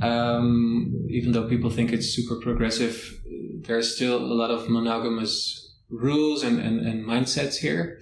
Um, 0.03 1.07
even 1.09 1.33
though 1.33 1.49
people 1.49 1.71
think 1.71 1.93
it's 1.93 2.15
super 2.15 2.37
progressive, 2.37 3.21
there's 3.63 3.95
still 3.95 4.19
a 4.19 4.35
lot 4.35 4.51
of 4.51 4.69
monogamous 4.69 5.75
rules 5.89 6.43
and, 6.43 6.61
and, 6.61 6.81
and 6.81 7.07
mindsets 7.07 7.57
here. 7.57 8.01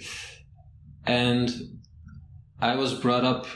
And 1.06 1.50
I 2.60 2.74
was 2.76 2.94
brought 2.94 3.24
up 3.24 3.46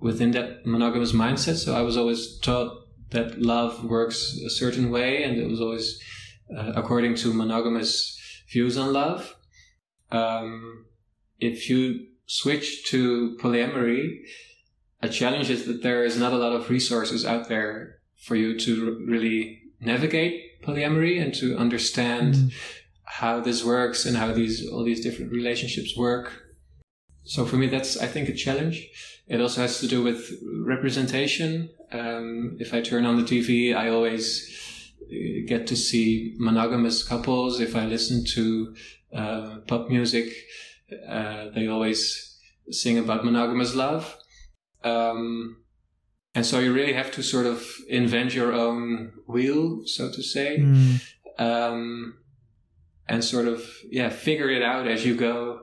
within 0.00 0.32
that 0.32 0.66
monogamous 0.66 1.12
mindset, 1.12 1.56
so 1.56 1.76
I 1.76 1.82
was 1.82 1.96
always 1.96 2.38
taught 2.38 2.86
that 3.10 3.40
love 3.40 3.84
works 3.84 4.38
a 4.44 4.50
certain 4.50 4.90
way, 4.90 5.22
and 5.22 5.38
it 5.38 5.48
was 5.48 5.60
always 5.60 6.00
uh, 6.56 6.72
according 6.74 7.14
to 7.16 7.32
monogamous 7.32 8.16
views 8.50 8.76
on 8.76 8.92
love. 8.92 9.36
Um, 10.10 10.86
if 11.38 11.68
you 11.68 12.06
switch 12.26 12.84
to 12.86 13.36
polyamory, 13.40 14.20
a 15.00 15.08
challenge 15.08 15.50
is 15.50 15.66
that 15.66 15.82
there 15.82 16.04
is 16.04 16.16
not 16.16 16.32
a 16.32 16.38
lot 16.38 16.52
of 16.52 16.70
resources 16.70 17.24
out 17.24 17.48
there 17.48 17.98
for 18.16 18.34
you 18.34 18.58
to 18.58 19.04
really 19.06 19.62
navigate 19.80 20.60
polyamory 20.62 21.22
and 21.22 21.32
to 21.34 21.56
understand 21.56 22.34
mm. 22.34 22.52
how 23.04 23.40
this 23.40 23.64
works 23.64 24.04
and 24.04 24.16
how 24.16 24.32
these 24.32 24.68
all 24.68 24.84
these 24.84 25.00
different 25.00 25.30
relationships 25.30 25.96
work. 25.96 26.42
So 27.24 27.44
for 27.44 27.56
me, 27.56 27.68
that's 27.68 27.96
I 27.96 28.06
think 28.06 28.28
a 28.28 28.34
challenge. 28.34 28.88
It 29.28 29.40
also 29.40 29.60
has 29.60 29.80
to 29.80 29.86
do 29.86 30.02
with 30.02 30.32
representation. 30.64 31.70
Um, 31.92 32.56
if 32.58 32.74
I 32.74 32.80
turn 32.80 33.04
on 33.04 33.16
the 33.16 33.22
TV, 33.22 33.76
I 33.76 33.90
always 33.90 34.92
uh, 35.02 35.46
get 35.46 35.66
to 35.68 35.76
see 35.76 36.34
monogamous 36.38 37.02
couples. 37.02 37.60
If 37.60 37.76
I 37.76 37.84
listen 37.84 38.24
to 38.34 38.74
uh, 39.14 39.58
pop 39.66 39.90
music, 39.90 40.32
uh, 41.08 41.50
they 41.54 41.68
always 41.68 42.38
sing 42.70 42.98
about 42.98 43.24
monogamous 43.24 43.74
love. 43.74 44.17
Um, 44.84 45.58
and 46.34 46.46
so 46.46 46.60
you 46.60 46.72
really 46.72 46.92
have 46.92 47.10
to 47.12 47.22
sort 47.22 47.46
of 47.46 47.66
invent 47.88 48.34
your 48.34 48.52
own 48.52 49.12
wheel, 49.26 49.82
so 49.86 50.10
to 50.10 50.22
say, 50.22 50.58
mm. 50.58 51.00
um, 51.38 52.18
and 53.08 53.24
sort 53.24 53.48
of 53.48 53.64
yeah 53.90 54.10
figure 54.10 54.50
it 54.50 54.62
out 54.62 54.86
as 54.86 55.04
you 55.04 55.16
go, 55.16 55.62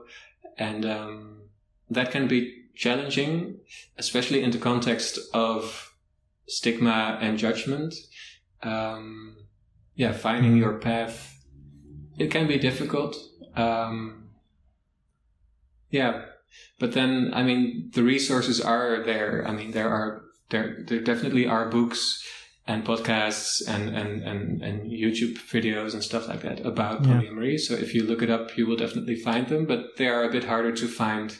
and 0.58 0.84
um, 0.84 1.42
that 1.88 2.10
can 2.10 2.28
be 2.28 2.64
challenging, 2.74 3.58
especially 3.96 4.42
in 4.42 4.50
the 4.50 4.58
context 4.58 5.18
of 5.32 5.94
stigma 6.46 7.18
and 7.22 7.38
judgment. 7.38 7.94
Um, 8.62 9.36
yeah, 9.94 10.12
finding 10.12 10.56
mm. 10.56 10.58
your 10.58 10.74
path, 10.74 11.42
it 12.18 12.30
can 12.30 12.46
be 12.46 12.58
difficult. 12.58 13.16
Um, 13.54 14.28
yeah, 15.90 16.26
but 16.78 16.92
then, 16.92 17.30
I 17.32 17.42
mean, 17.42 17.90
the 17.94 18.02
resources 18.02 18.60
are 18.60 19.02
there. 19.02 19.46
I 19.46 19.52
mean, 19.52 19.70
there 19.70 19.88
are 19.88 20.22
there 20.50 20.84
there 20.86 21.00
definitely 21.00 21.46
are 21.46 21.68
books 21.68 22.22
and 22.66 22.84
podcasts 22.84 23.66
and 23.66 23.88
and 23.96 24.22
and, 24.22 24.62
and 24.62 24.90
YouTube 24.90 25.38
videos 25.38 25.94
and 25.94 26.02
stuff 26.02 26.28
like 26.28 26.42
that 26.42 26.64
about 26.66 27.04
yeah. 27.04 27.14
polyamory. 27.14 27.58
So 27.58 27.74
if 27.74 27.94
you 27.94 28.04
look 28.04 28.22
it 28.22 28.30
up, 28.30 28.56
you 28.56 28.66
will 28.66 28.76
definitely 28.76 29.16
find 29.16 29.48
them. 29.48 29.66
But 29.66 29.96
they 29.96 30.08
are 30.08 30.24
a 30.24 30.32
bit 30.32 30.44
harder 30.44 30.72
to 30.72 30.88
find 30.88 31.38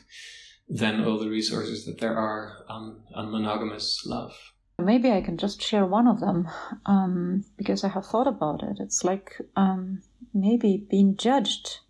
than 0.69 1.05
all 1.05 1.19
the 1.19 1.29
resources 1.29 1.85
that 1.85 2.01
there 2.01 2.17
are 2.17 2.65
on 2.69 3.03
on 3.15 3.31
monogamous 3.31 4.05
love. 4.07 4.35
Maybe 4.79 5.11
I 5.11 5.23
can 5.23 5.39
just 5.39 5.63
share 5.63 5.87
one 5.87 6.07
of 6.07 6.21
them 6.21 6.49
um, 6.85 7.45
because 7.57 7.83
I 7.83 7.89
have 7.89 8.07
thought 8.07 8.27
about 8.27 8.63
it. 8.63 8.77
It's 8.79 9.05
like 9.05 9.41
um, 9.57 10.03
maybe 10.35 10.87
being 10.91 11.17
judged 11.17 11.81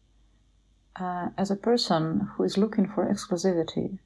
uh, 1.01 1.29
as 1.37 1.51
a 1.51 1.57
person 1.57 2.29
who 2.35 2.45
is 2.45 2.57
looking 2.57 2.87
for 2.87 3.07
exclusivity. 3.07 3.99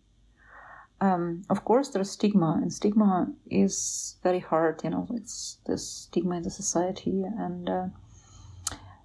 Um, 1.01 1.43
of 1.49 1.65
course, 1.65 1.89
there's 1.89 2.11
stigma, 2.11 2.59
and 2.61 2.73
stigma 2.73 3.33
is 3.51 4.17
very 4.23 4.41
hard. 4.41 4.83
You 4.85 4.91
know, 4.91 5.07
it's 5.15 5.59
this 5.67 5.87
stigma 5.87 6.37
in 6.37 6.43
the 6.43 6.51
society, 6.51 7.25
and 7.25 7.71
uh, 7.71 7.87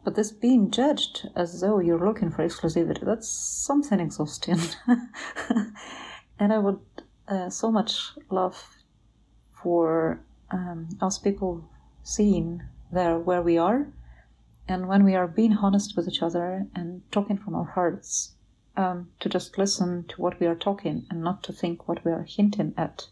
but 0.04 0.16
this 0.16 0.32
being 0.32 0.72
judged 0.72 1.30
as 1.36 1.62
though 1.62 1.80
you're 1.80 2.06
looking 2.06 2.32
for 2.32 2.46
exclusivity—that's 2.46 3.30
something 3.30 4.00
exhausting. 4.00 4.60
and 6.40 6.52
I 6.52 6.58
would 6.58 6.80
uh, 7.30 7.50
so 7.50 7.72
much 7.72 8.12
love 8.30 8.76
for 9.54 10.20
um, 10.52 10.90
us 11.02 11.18
people 11.18 11.64
seeing 12.04 12.62
there 12.92 13.18
where 13.18 13.42
we 13.42 13.58
are 13.58 13.88
and 14.68 14.88
when 14.88 15.04
we 15.04 15.16
are 15.16 15.28
being 15.28 15.54
honest 15.54 15.96
with 15.96 16.08
each 16.08 16.22
other 16.22 16.66
and 16.76 17.02
talking 17.12 17.38
from 17.38 17.56
our 17.56 17.66
hearts, 17.66 18.34
um, 18.78 19.10
to 19.20 19.30
just 19.30 19.58
listen 19.58 20.06
to 20.10 20.22
what 20.22 20.40
we 20.40 20.48
are 20.48 20.56
talking 20.56 21.06
and 21.10 21.22
not 21.22 21.44
to 21.44 21.54
think 21.54 21.88
what 21.88 22.04
we 22.04 22.12
are 22.12 22.24
hinting 22.24 22.74
at 22.78 23.08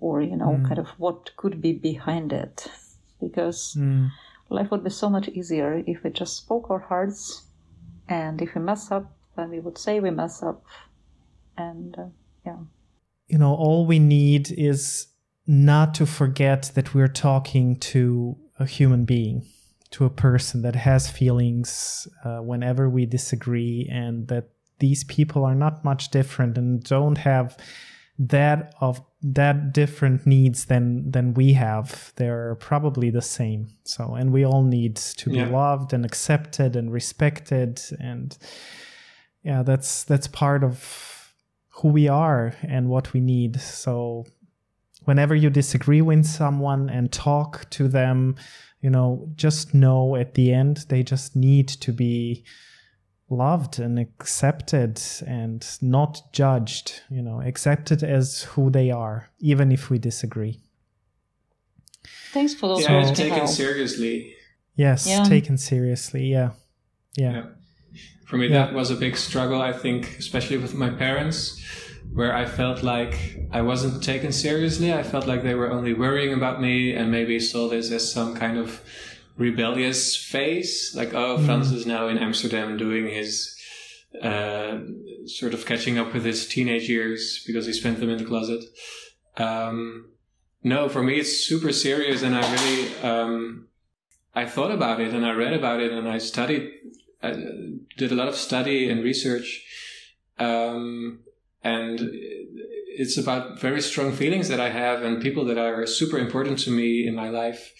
or, 0.00 0.20
you 0.20 0.36
know, 0.36 0.58
mm. 0.60 0.66
kind 0.66 0.78
of 0.78 0.88
what 0.98 1.34
could 1.36 1.62
be 1.62 1.72
behind 1.72 2.32
it. 2.32 2.66
Because 3.20 3.76
mm. 3.78 4.10
life 4.50 4.70
would 4.70 4.84
be 4.84 4.90
so 4.90 5.08
much 5.08 5.28
easier 5.28 5.82
if 5.86 6.02
we 6.02 6.10
just 6.10 6.36
spoke 6.36 6.70
our 6.70 6.80
hearts 6.80 7.44
and 8.08 8.42
if 8.42 8.54
we 8.54 8.60
mess 8.60 8.90
up, 8.90 9.10
then 9.36 9.50
we 9.50 9.60
would 9.60 9.78
say 9.78 10.00
we 10.00 10.10
mess 10.10 10.42
up. 10.42 10.64
And 11.56 11.96
uh, 11.96 12.06
yeah. 12.44 12.58
You 13.28 13.38
know, 13.38 13.54
all 13.54 13.86
we 13.86 13.98
need 13.98 14.50
is 14.50 15.06
not 15.46 15.94
to 15.94 16.04
forget 16.04 16.72
that 16.74 16.94
we're 16.94 17.08
talking 17.08 17.76
to 17.76 18.36
a 18.58 18.66
human 18.66 19.04
being 19.04 19.46
to 19.94 20.04
a 20.04 20.10
person 20.10 20.62
that 20.62 20.74
has 20.74 21.08
feelings 21.08 22.08
uh, 22.24 22.38
whenever 22.38 22.90
we 22.90 23.06
disagree 23.06 23.88
and 23.92 24.26
that 24.26 24.48
these 24.80 25.04
people 25.04 25.44
are 25.44 25.54
not 25.54 25.84
much 25.84 26.10
different 26.10 26.58
and 26.58 26.82
don't 26.82 27.18
have 27.18 27.56
that 28.18 28.74
of 28.80 29.00
that 29.22 29.72
different 29.72 30.26
needs 30.26 30.64
than 30.64 31.08
than 31.12 31.32
we 31.34 31.52
have 31.52 32.12
they're 32.16 32.56
probably 32.56 33.08
the 33.08 33.22
same 33.22 33.68
so 33.84 34.14
and 34.14 34.32
we 34.32 34.44
all 34.44 34.64
need 34.64 34.96
to 34.96 35.30
be 35.30 35.38
yeah. 35.38 35.48
loved 35.48 35.92
and 35.92 36.04
accepted 36.04 36.74
and 36.74 36.92
respected 36.92 37.80
and 38.00 38.36
yeah 39.44 39.62
that's 39.62 40.02
that's 40.02 40.26
part 40.26 40.64
of 40.64 41.32
who 41.68 41.88
we 41.88 42.08
are 42.08 42.52
and 42.62 42.88
what 42.88 43.12
we 43.12 43.20
need 43.20 43.60
so 43.60 44.24
whenever 45.04 45.36
you 45.36 45.50
disagree 45.50 46.02
with 46.02 46.24
someone 46.24 46.90
and 46.90 47.12
talk 47.12 47.68
to 47.70 47.86
them 47.86 48.34
you 48.84 48.90
know, 48.90 49.26
just 49.34 49.72
know 49.72 50.14
at 50.14 50.34
the 50.34 50.52
end 50.52 50.84
they 50.90 51.02
just 51.02 51.34
need 51.34 51.68
to 51.68 51.90
be 51.90 52.44
loved 53.30 53.78
and 53.78 53.98
accepted 53.98 55.00
and 55.26 55.66
not 55.80 56.20
judged, 56.34 57.00
you 57.08 57.22
know, 57.22 57.40
accepted 57.40 58.02
as 58.02 58.42
who 58.42 58.68
they 58.68 58.90
are, 58.90 59.30
even 59.38 59.72
if 59.72 59.88
we 59.88 59.98
disagree. 59.98 60.60
Thanks 62.34 62.52
for 62.52 62.68
those 62.68 62.82
yeah, 62.82 63.06
words. 63.06 63.18
taken 63.18 63.48
seriously. 63.48 64.34
Yes, 64.76 65.06
yeah. 65.06 65.24
taken 65.24 65.56
seriously. 65.56 66.26
Yeah. 66.26 66.50
yeah. 67.16 67.32
yeah. 67.32 67.44
For 68.26 68.36
me, 68.36 68.48
that 68.48 68.74
was 68.74 68.90
a 68.90 68.96
big 68.96 69.16
struggle, 69.16 69.62
I 69.62 69.72
think, 69.72 70.18
especially 70.18 70.58
with 70.58 70.74
my 70.74 70.90
parents 70.90 71.58
where 72.12 72.34
I 72.34 72.46
felt 72.46 72.82
like 72.82 73.38
I 73.50 73.62
wasn't 73.62 74.02
taken 74.02 74.32
seriously. 74.32 74.92
I 74.92 75.02
felt 75.02 75.26
like 75.26 75.42
they 75.42 75.54
were 75.54 75.70
only 75.70 75.92
worrying 75.92 76.32
about 76.32 76.60
me 76.60 76.94
and 76.94 77.10
maybe 77.10 77.40
saw 77.40 77.68
this 77.68 77.90
as 77.90 78.12
some 78.12 78.34
kind 78.34 78.58
of 78.58 78.80
rebellious 79.36 80.16
phase. 80.16 80.92
Like, 80.96 81.14
oh, 81.14 81.38
mm. 81.38 81.46
Frans 81.46 81.72
is 81.72 81.86
now 81.86 82.08
in 82.08 82.18
Amsterdam 82.18 82.76
doing 82.76 83.08
his 83.08 83.56
uh, 84.22 84.78
sort 85.26 85.54
of 85.54 85.66
catching 85.66 85.98
up 85.98 86.14
with 86.14 86.24
his 86.24 86.46
teenage 86.46 86.88
years 86.88 87.42
because 87.46 87.66
he 87.66 87.72
spent 87.72 87.98
them 88.00 88.10
in 88.10 88.18
the 88.18 88.24
closet. 88.24 88.64
Um, 89.36 90.10
no, 90.62 90.88
for 90.88 91.02
me, 91.02 91.18
it's 91.18 91.44
super 91.44 91.72
serious, 91.72 92.22
and 92.22 92.34
I 92.34 92.52
really 92.52 92.96
um, 93.02 93.68
I 94.34 94.46
thought 94.46 94.72
about 94.72 95.00
it 95.00 95.14
and 95.14 95.24
I 95.24 95.32
read 95.32 95.52
about 95.52 95.80
it 95.80 95.92
and 95.92 96.08
I 96.08 96.18
studied, 96.18 96.70
I 97.22 97.30
did 97.96 98.10
a 98.10 98.16
lot 98.16 98.28
of 98.28 98.34
study 98.34 98.90
and 98.90 99.04
research. 99.04 99.64
Um, 100.38 101.20
and 101.64 101.98
it's 102.96 103.16
about 103.16 103.58
very 103.58 103.80
strong 103.80 104.12
feelings 104.12 104.48
that 104.48 104.60
I 104.60 104.68
have 104.68 105.02
and 105.02 105.20
people 105.20 105.44
that 105.46 105.58
are 105.58 105.86
super 105.86 106.18
important 106.18 106.58
to 106.60 106.70
me 106.70 107.06
in 107.08 107.14
my 107.14 107.30
life. 107.30 107.72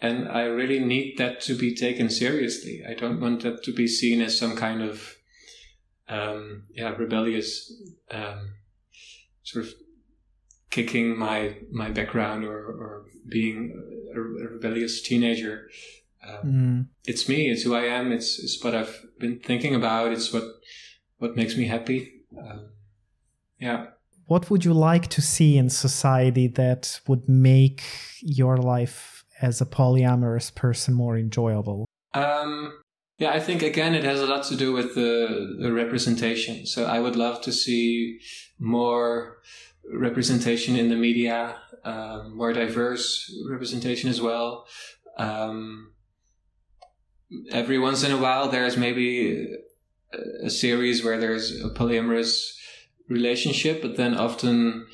And 0.00 0.28
I 0.28 0.42
really 0.42 0.78
need 0.78 1.18
that 1.18 1.40
to 1.42 1.54
be 1.54 1.74
taken 1.74 2.08
seriously. 2.08 2.82
I 2.88 2.94
don't 2.94 3.20
want 3.20 3.42
that 3.42 3.62
to 3.64 3.72
be 3.72 3.86
seen 3.86 4.22
as 4.22 4.38
some 4.38 4.56
kind 4.56 4.82
of, 4.82 5.16
um, 6.08 6.64
yeah, 6.70 6.90
rebellious, 6.90 7.72
um, 8.10 8.54
sort 9.42 9.66
of 9.66 9.72
kicking 10.70 11.18
my, 11.18 11.56
my 11.70 11.90
background 11.90 12.44
or, 12.44 12.58
or 12.58 13.04
being 13.28 13.72
a, 14.14 14.18
a 14.18 14.48
rebellious 14.48 15.02
teenager. 15.02 15.68
Um, 16.26 16.40
Mm. 16.44 16.86
It's 17.04 17.28
me. 17.28 17.50
It's 17.50 17.62
who 17.62 17.74
I 17.74 17.84
am. 17.84 18.12
It's, 18.12 18.38
it's 18.38 18.62
what 18.62 18.74
I've 18.74 19.04
been 19.18 19.40
thinking 19.40 19.74
about. 19.74 20.12
It's 20.12 20.32
what 20.32 20.44
what 21.18 21.36
makes 21.36 21.56
me 21.56 21.66
happy. 21.66 22.22
Um, 22.38 22.70
yeah. 23.64 23.86
What 24.26 24.50
would 24.50 24.64
you 24.64 24.74
like 24.74 25.08
to 25.08 25.22
see 25.22 25.56
in 25.56 25.70
society 25.70 26.48
that 26.48 27.00
would 27.08 27.28
make 27.28 27.82
your 28.20 28.56
life 28.56 29.24
as 29.40 29.60
a 29.60 29.66
polyamorous 29.66 30.54
person 30.54 30.92
more 30.94 31.16
enjoyable? 31.16 31.86
Um, 32.12 32.78
yeah, 33.18 33.32
I 33.32 33.40
think 33.40 33.62
again 33.62 33.94
it 33.94 34.04
has 34.04 34.20
a 34.20 34.26
lot 34.26 34.44
to 34.44 34.56
do 34.56 34.72
with 34.72 34.94
the, 34.94 35.56
the 35.60 35.72
representation. 35.72 36.66
So 36.66 36.84
I 36.84 37.00
would 37.00 37.16
love 37.16 37.40
to 37.42 37.52
see 37.52 38.20
more 38.58 39.38
representation 39.92 40.76
in 40.76 40.88
the 40.90 40.96
media, 40.96 41.56
um, 41.84 42.36
more 42.36 42.52
diverse 42.52 43.06
representation 43.50 44.10
as 44.10 44.20
well. 44.20 44.66
Um, 45.18 45.92
every 47.50 47.78
once 47.78 48.04
in 48.04 48.12
a 48.12 48.18
while, 48.18 48.48
there's 48.48 48.76
maybe 48.76 49.56
a, 50.12 50.46
a 50.46 50.50
series 50.50 51.02
where 51.04 51.18
there's 51.18 51.46
a 51.64 51.70
polyamorous 51.70 52.52
relationship, 53.08 53.82
but 53.82 53.96
then 53.96 54.14
often 54.14 54.86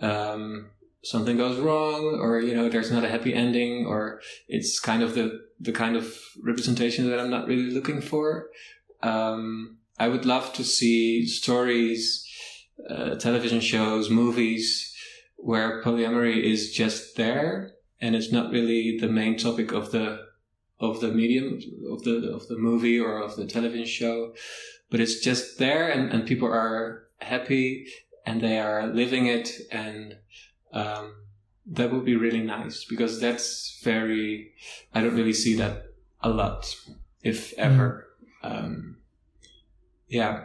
um, 0.00 0.70
something 1.02 1.36
goes 1.36 1.58
wrong, 1.58 2.18
or 2.20 2.40
you 2.40 2.54
know, 2.54 2.68
there's 2.68 2.90
not 2.90 3.04
a 3.04 3.08
happy 3.08 3.34
ending, 3.34 3.86
or 3.86 4.20
it's 4.48 4.80
kind 4.80 5.02
of 5.02 5.14
the 5.14 5.40
the 5.60 5.72
kind 5.72 5.96
of 5.96 6.18
representation 6.42 7.08
that 7.10 7.20
I'm 7.20 7.30
not 7.30 7.46
really 7.46 7.70
looking 7.70 8.00
for. 8.00 8.48
Um, 9.02 9.78
I 9.98 10.08
would 10.08 10.26
love 10.26 10.52
to 10.54 10.64
see 10.64 11.26
stories, 11.26 12.26
uh, 12.90 13.14
television 13.16 13.60
shows, 13.60 14.10
movies 14.10 14.92
where 15.36 15.82
polyamory 15.82 16.42
is 16.42 16.72
just 16.72 17.16
there 17.16 17.74
and 18.00 18.16
it's 18.16 18.32
not 18.32 18.50
really 18.50 18.98
the 18.98 19.08
main 19.08 19.36
topic 19.36 19.72
of 19.72 19.92
the 19.92 20.18
of 20.80 21.00
the 21.00 21.08
medium 21.08 21.58
of 21.90 22.02
the 22.02 22.32
of 22.32 22.48
the 22.48 22.56
movie 22.56 22.98
or 22.98 23.22
of 23.22 23.36
the 23.36 23.46
television 23.46 23.86
show, 23.86 24.34
but 24.90 25.00
it's 25.00 25.20
just 25.20 25.58
there 25.58 25.88
and, 25.88 26.12
and 26.12 26.26
people 26.26 26.48
are 26.48 27.03
happy 27.20 27.86
and 28.26 28.40
they 28.40 28.58
are 28.58 28.86
living 28.86 29.26
it 29.26 29.50
and 29.70 30.16
um, 30.72 31.14
that 31.66 31.92
would 31.92 32.04
be 32.04 32.16
really 32.16 32.42
nice 32.42 32.84
because 32.84 33.20
that's 33.20 33.80
very 33.82 34.52
i 34.94 35.00
don't 35.00 35.14
really 35.14 35.32
see 35.32 35.54
that 35.54 35.86
a 36.24 36.28
lot 36.28 36.74
if 37.24 37.52
ever. 37.54 38.08
Um, 38.42 38.98
yeah. 40.08 40.44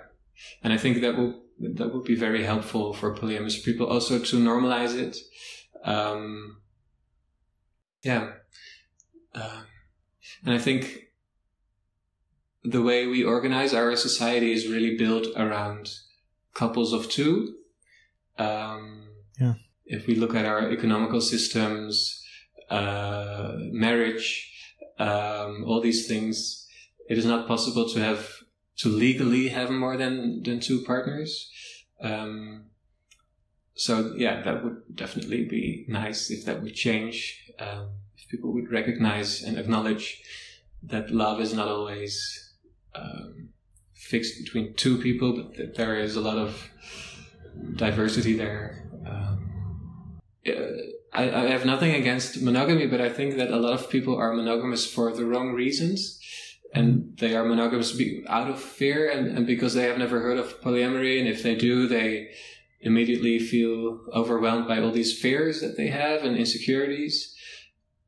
And 0.63 0.71
i 0.71 0.77
think 0.77 1.01
that 1.01 1.17
will 1.17 1.41
that 1.59 1.93
would 1.93 2.05
be 2.05 2.15
very 2.15 2.43
helpful 2.43 2.93
for 2.93 3.13
polyamorous 3.13 3.63
people 3.63 3.85
also 3.87 4.19
to 4.19 4.37
normalize 4.37 4.95
it. 4.95 5.17
Um, 5.83 6.57
yeah. 8.01 8.33
Uh, 9.35 9.61
and 10.43 10.53
i 10.53 10.57
think 10.57 11.09
the 12.63 12.81
way 12.81 13.07
we 13.07 13.23
organize 13.23 13.73
our 13.73 13.95
society 13.95 14.51
is 14.51 14.67
really 14.67 14.97
built 14.97 15.27
around 15.35 15.93
couples 16.53 16.93
of 16.93 17.09
two 17.09 17.55
um, 18.37 19.09
Yeah. 19.39 19.55
if 19.85 20.07
we 20.07 20.15
look 20.15 20.33
at 20.35 20.45
our 20.45 20.71
economical 20.71 21.21
systems, 21.21 22.23
uh, 22.69 23.55
marriage, 23.71 24.27
um, 24.97 25.63
all 25.65 25.81
these 25.81 26.07
things, 26.07 26.67
it 27.09 27.17
is 27.17 27.25
not 27.25 27.47
possible 27.47 27.89
to 27.89 27.99
have 27.99 28.29
to 28.77 28.89
legally 28.89 29.49
have 29.49 29.69
more 29.69 29.97
than 29.97 30.41
than 30.43 30.59
two 30.59 30.83
partners. 30.83 31.49
Um, 32.01 32.65
so 33.75 34.13
yeah, 34.17 34.41
that 34.43 34.63
would 34.63 34.95
definitely 34.95 35.45
be 35.45 35.85
nice 35.87 36.29
if 36.29 36.45
that 36.45 36.61
would 36.61 36.75
change. 36.75 37.43
Um, 37.59 37.89
if 38.17 38.27
people 38.29 38.53
would 38.53 38.71
recognize 38.71 39.41
and 39.41 39.57
acknowledge 39.57 40.21
that 40.83 41.11
love 41.11 41.41
is 41.41 41.53
not 41.53 41.67
always 41.67 42.53
um, 42.95 43.49
fixed 43.99 44.37
between 44.37 44.73
two 44.75 44.97
people, 44.97 45.33
but 45.33 45.57
that 45.57 45.75
there 45.75 45.99
is 45.99 46.15
a 46.15 46.21
lot 46.21 46.37
of 46.37 46.69
diversity 47.75 48.35
there. 48.35 48.89
Um, 49.05 50.19
I, 51.13 51.23
I 51.23 51.47
have 51.49 51.65
nothing 51.65 51.93
against 51.93 52.41
monogamy, 52.41 52.87
but 52.87 53.01
I 53.01 53.09
think 53.09 53.35
that 53.35 53.51
a 53.51 53.57
lot 53.57 53.73
of 53.73 53.89
people 53.89 54.15
are 54.15 54.33
monogamous 54.33 54.91
for 54.91 55.11
the 55.11 55.25
wrong 55.25 55.53
reasons. 55.53 56.17
And 56.73 57.17
they 57.17 57.35
are 57.35 57.43
monogamous 57.43 57.99
out 58.27 58.47
of 58.47 58.61
fear 58.61 59.09
and, 59.09 59.35
and 59.35 59.47
because 59.47 59.73
they 59.73 59.85
have 59.85 59.97
never 59.97 60.19
heard 60.21 60.37
of 60.37 60.61
polyamory. 60.61 61.19
And 61.19 61.27
if 61.27 61.41
they 61.41 61.55
do, 61.55 61.87
they 61.87 62.29
immediately 62.79 63.39
feel 63.39 63.99
overwhelmed 64.13 64.67
by 64.67 64.79
all 64.79 64.91
these 64.91 65.19
fears 65.19 65.61
that 65.61 65.77
they 65.77 65.87
have 65.87 66.23
and 66.23 66.37
insecurities. 66.37 67.35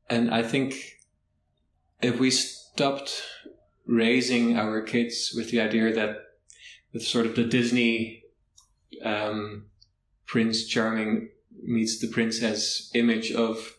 And 0.08 0.32
I 0.32 0.42
think 0.42 0.74
if 2.00 2.20
we 2.20 2.30
stopped 2.30 3.22
raising 3.86 4.56
our 4.56 4.80
kids 4.82 5.32
with 5.36 5.50
the 5.50 5.60
idea 5.60 5.92
that 5.92 6.16
with 6.92 7.02
sort 7.02 7.26
of 7.26 7.34
the 7.34 7.44
Disney 7.44 8.22
um, 9.04 9.66
Prince 10.26 10.66
Charming 10.66 11.30
meets 11.62 11.98
the 12.00 12.08
princess 12.08 12.90
image 12.94 13.32
of 13.32 13.74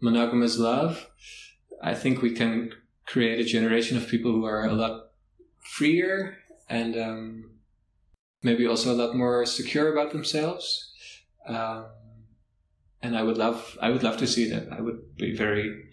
monogamous 0.00 0.58
love, 0.58 1.06
I 1.82 1.94
think 1.94 2.22
we 2.22 2.32
can 2.32 2.72
create 3.06 3.40
a 3.40 3.44
generation 3.48 3.96
of 3.96 4.08
people 4.08 4.32
who 4.32 4.44
are 4.44 4.66
a 4.66 4.72
lot 4.72 5.10
freer 5.60 6.38
and 6.68 6.96
um, 6.96 7.50
maybe 8.42 8.66
also 8.66 8.92
a 8.92 9.00
lot 9.00 9.16
more 9.16 9.46
secure 9.46 9.92
about 9.92 10.12
themselves. 10.12 10.92
Um, 11.46 11.86
and 13.02 13.16
I 13.16 13.22
would 13.22 13.36
love, 13.36 13.78
I 13.80 13.90
would 13.90 14.02
love 14.02 14.16
to 14.18 14.26
see 14.26 14.50
that. 14.50 14.72
I 14.72 14.80
would 14.80 15.16
be 15.16 15.36
very 15.36 15.90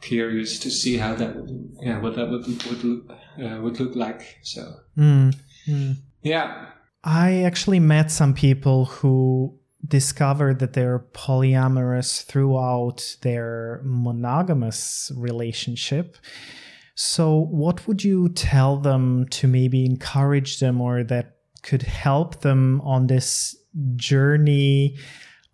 curious 0.00 0.58
to 0.60 0.70
see 0.70 0.96
how 0.96 1.14
that, 1.14 1.36
would, 1.36 1.76
yeah, 1.80 2.00
what 2.00 2.16
that 2.16 2.30
would 2.30 2.46
would 2.46 2.84
look, 2.84 3.10
uh, 3.10 3.60
would 3.60 3.80
look 3.80 3.96
like. 3.96 4.38
So 4.42 4.74
Mm, 4.96 5.36
mm. 5.66 5.96
yeah, 6.22 6.66
I 7.04 7.42
actually 7.42 7.80
met 7.80 8.10
some 8.10 8.34
people 8.34 8.86
who 8.86 9.58
discovered 9.86 10.58
that 10.58 10.72
they're 10.72 11.06
polyamorous 11.12 12.24
throughout 12.24 13.16
their 13.22 13.80
monogamous 13.84 15.12
relationship. 15.16 16.16
So, 16.94 17.46
what 17.50 17.86
would 17.86 18.02
you 18.02 18.28
tell 18.30 18.76
them 18.76 19.28
to 19.30 19.46
maybe 19.46 19.84
encourage 19.84 20.58
them 20.58 20.80
or 20.80 21.04
that 21.04 21.36
could 21.62 21.82
help 21.82 22.40
them 22.40 22.80
on 22.80 23.06
this 23.06 23.56
journey 23.96 24.96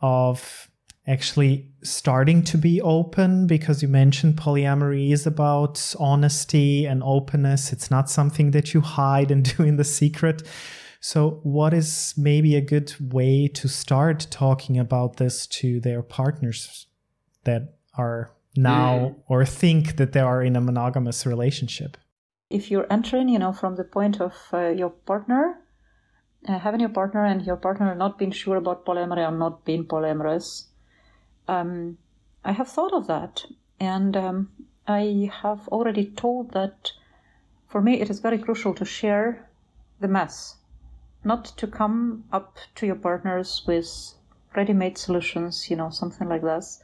of 0.01 0.71
actually 1.07 1.69
starting 1.83 2.43
to 2.45 2.59
be 2.59 2.81
open? 2.81 3.47
Because 3.47 3.83
you 3.83 3.89
mentioned 3.89 4.37
polyamory 4.37 5.13
is 5.13 5.27
about 5.27 5.95
honesty 5.99 6.87
and 6.87 7.03
openness, 7.03 7.73
it's 7.73 7.91
not 7.91 8.11
something 8.11 8.53
that 8.53 8.75
you 8.75 8.81
hide 8.81 9.31
and 9.31 9.45
do 9.57 9.63
in 9.63 9.77
the 9.77 9.85
secret. 9.85 10.43
So, 11.01 11.41
what 11.43 11.75
is 11.75 12.15
maybe 12.17 12.57
a 12.57 12.63
good 12.63 12.95
way 13.13 13.49
to 13.49 13.69
start 13.69 14.27
talking 14.31 14.79
about 14.79 15.17
this 15.19 15.47
to 15.49 15.79
their 15.81 16.03
partners 16.03 16.87
that 17.45 17.75
are 17.99 18.31
now 18.57 18.95
Mm. 18.97 19.15
or 19.29 19.45
think 19.45 19.97
that 19.97 20.13
they 20.13 20.21
are 20.21 20.43
in 20.43 20.57
a 20.57 20.61
monogamous 20.61 21.27
relationship? 21.27 21.97
if 22.51 22.71
you're 22.71 22.87
entering, 22.91 23.29
you 23.29 23.39
know, 23.39 23.53
from 23.53 23.75
the 23.77 23.85
point 23.85 24.21
of 24.21 24.35
uh, 24.53 24.69
your 24.69 24.91
partner, 24.91 25.61
uh, 26.49 26.59
having 26.59 26.81
your 26.81 26.91
partner 26.91 27.25
and 27.25 27.45
your 27.45 27.57
partner 27.57 27.95
not 27.95 28.19
being 28.19 28.31
sure 28.31 28.57
about 28.57 28.85
polyamory 28.87 29.27
or 29.27 29.37
not 29.37 29.65
being 29.65 29.85
polyamorous, 29.85 30.67
um, 31.49 31.99
I 32.45 32.53
have 32.53 32.69
thought 32.69 32.93
of 32.93 33.07
that. 33.07 33.45
And 33.81 34.17
um, 34.17 34.51
I 34.87 35.31
have 35.43 35.69
already 35.69 36.07
told 36.07 36.53
that 36.53 36.93
for 37.69 37.81
me 37.81 38.01
it 38.01 38.11
is 38.11 38.21
very 38.21 38.39
crucial 38.39 38.75
to 38.75 38.85
share 38.85 39.49
the 40.01 40.09
mess, 40.09 40.57
not 41.25 41.45
to 41.45 41.67
come 41.67 42.25
up 42.33 42.57
to 42.77 42.87
your 42.87 42.97
partners 42.97 43.63
with 43.67 44.15
ready 44.55 44.73
made 44.73 44.97
solutions, 44.97 45.71
you 45.71 45.77
know, 45.77 45.91
something 45.91 46.29
like 46.29 46.43
this. 46.43 46.83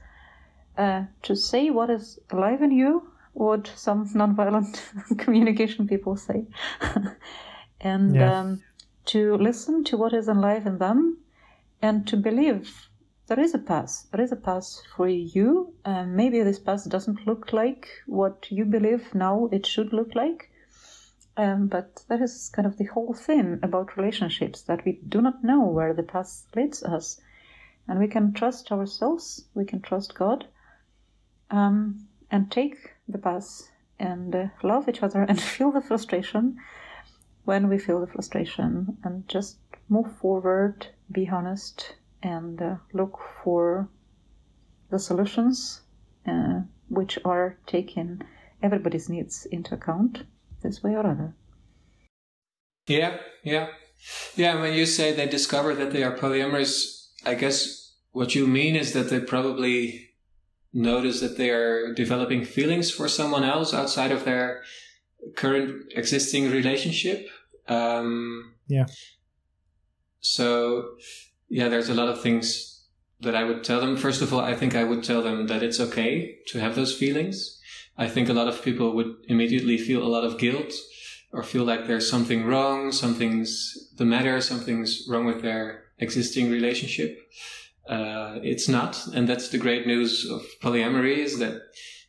Uh, 0.77 1.05
to 1.23 1.37
say 1.37 1.71
what 1.71 1.91
is 1.91 2.19
alive 2.31 2.63
in 2.63 2.71
you, 2.71 3.13
what 3.35 3.71
some 3.77 4.09
nonviolent 4.09 5.19
communication 5.19 5.87
people 5.87 6.17
say, 6.17 6.47
and 7.81 8.21
um, 8.21 8.63
to 9.05 9.37
listen 9.37 9.85
to 9.85 9.97
what 9.97 10.13
is 10.13 10.27
alive 10.27 10.67
in 10.67 10.79
them, 10.79 11.19
and 11.83 12.07
to 12.07 12.17
believe 12.17 12.90
there 13.31 13.39
is 13.39 13.55
a 13.55 13.59
path. 13.59 14.09
There 14.11 14.21
is 14.21 14.33
a 14.33 14.37
path 14.37 14.83
for 14.97 15.07
you. 15.07 15.73
Uh, 15.85 16.03
maybe 16.05 16.43
this 16.43 16.59
path 16.59 16.89
doesn't 16.89 17.29
look 17.29 17.53
like 17.53 17.89
what 18.07 18.49
you 18.51 18.65
believe 18.65 19.15
now 19.15 19.49
it 19.53 19.65
should 19.65 19.93
look 19.93 20.17
like. 20.17 20.51
Um, 21.37 21.69
but 21.69 22.03
that 22.09 22.21
is 22.21 22.51
kind 22.53 22.67
of 22.67 22.77
the 22.77 22.87
whole 22.87 23.15
thing 23.15 23.61
about 23.63 23.97
relationships 23.97 24.63
that 24.63 24.85
we 24.85 24.99
do 25.09 25.23
not 25.23 25.45
know 25.45 25.61
where 25.61 25.95
the 25.95 26.03
path 26.03 26.43
leads 26.57 26.83
us. 26.83 27.21
And 27.87 28.01
we 28.01 28.09
can 28.09 28.33
trust 28.33 28.73
ourselves, 28.73 29.45
we 29.55 29.65
can 29.65 29.81
trust 29.81 30.17
God, 30.17 30.49
um, 31.53 32.09
and 32.33 32.51
take 32.51 32.95
the 33.09 33.19
path 33.19 33.71
and 34.01 34.35
uh, 34.35 34.47
love 34.65 34.89
each 34.89 35.05
other 35.05 35.23
and 35.23 35.41
feel 35.55 35.71
the 35.71 35.81
frustration 35.81 36.59
when 37.45 37.69
we 37.69 37.79
feel 37.79 38.01
the 38.01 38.09
frustration 38.09 38.99
and 39.05 39.29
just 39.29 39.59
move 39.89 40.11
forward, 40.17 40.89
be 41.13 41.29
honest, 41.29 41.95
and 42.23 42.61
uh, 42.61 42.77
look 42.93 43.19
for 43.43 43.89
the 44.91 44.99
solutions 44.99 45.81
uh, 46.27 46.61
which 46.89 47.19
are 47.25 47.59
taking 47.67 48.21
everybody's 48.63 49.09
needs 49.09 49.47
into 49.47 49.75
account 49.75 50.25
this 50.63 50.83
way 50.83 50.93
or 50.95 51.07
other. 51.07 51.35
Yeah, 52.87 53.19
yeah. 53.43 53.69
Yeah, 54.35 54.61
when 54.61 54.75
you 54.75 54.87
say 54.87 55.13
they 55.13 55.27
discover 55.27 55.75
that 55.75 55.93
they 55.93 56.03
are 56.03 56.17
polyamorous, 56.17 57.09
I 57.25 57.35
guess 57.35 57.95
what 58.13 58.35
you 58.35 58.47
mean 58.47 58.77
is 58.77 58.93
that 58.93 59.11
they 59.11 59.21
probably 59.21 60.11
notice 60.73 61.21
that 61.21 61.37
they 61.37 61.51
are 61.51 61.93
developing 61.95 62.45
feelings 62.45 62.91
for 62.91 63.09
someone 63.09 63.45
else 63.45 63.75
outside 63.75 64.13
of 64.13 64.25
their 64.25 64.63
current 65.37 65.93
existing 65.95 66.51
relationship. 66.51 67.29
Um, 67.69 68.55
yeah. 68.67 68.87
So, 70.21 70.97
yeah, 71.51 71.69
there's 71.69 71.91
a 71.91 71.95
lot 71.95 72.09
of 72.09 72.23
things 72.23 72.87
that 73.21 73.35
I 73.35 73.45
would 73.45 73.63
tell 73.65 73.81
them. 73.81 73.97
First 73.97 74.23
of 74.23 74.33
all, 74.33 74.41
I 74.41 74.55
think 74.55 74.75
I 74.75 74.85
would 74.85 75.05
tell 75.05 75.21
them 75.23 75.49
that 75.49 75.63
it's 75.63 75.81
okay 75.81 76.39
to 76.47 76.61
have 76.61 76.75
those 76.75 76.97
feelings. 76.97 77.61
I 77.99 78.09
think 78.09 78.29
a 78.29 78.33
lot 78.33 78.49
of 78.49 78.63
people 78.63 78.95
would 78.95 79.17
immediately 79.29 79.77
feel 79.77 80.03
a 80.03 80.09
lot 80.09 80.25
of 80.25 80.39
guilt 80.39 80.73
or 81.33 81.43
feel 81.43 81.65
like 81.65 81.87
there's 81.87 82.09
something 82.09 82.47
wrong, 82.47 82.93
something's 82.93 83.93
the 83.97 84.07
matter, 84.07 84.41
something's 84.41 85.07
wrong 85.09 85.27
with 85.27 85.43
their 85.43 85.85
existing 85.99 86.51
relationship. 86.51 87.19
Uh, 87.89 88.39
it's 88.43 88.69
not, 88.69 89.07
and 89.15 89.29
that's 89.29 89.49
the 89.49 89.59
great 89.59 89.87
news 89.87 90.29
of 90.31 90.43
polyamory 90.63 91.19
is 91.19 91.39
that 91.41 91.61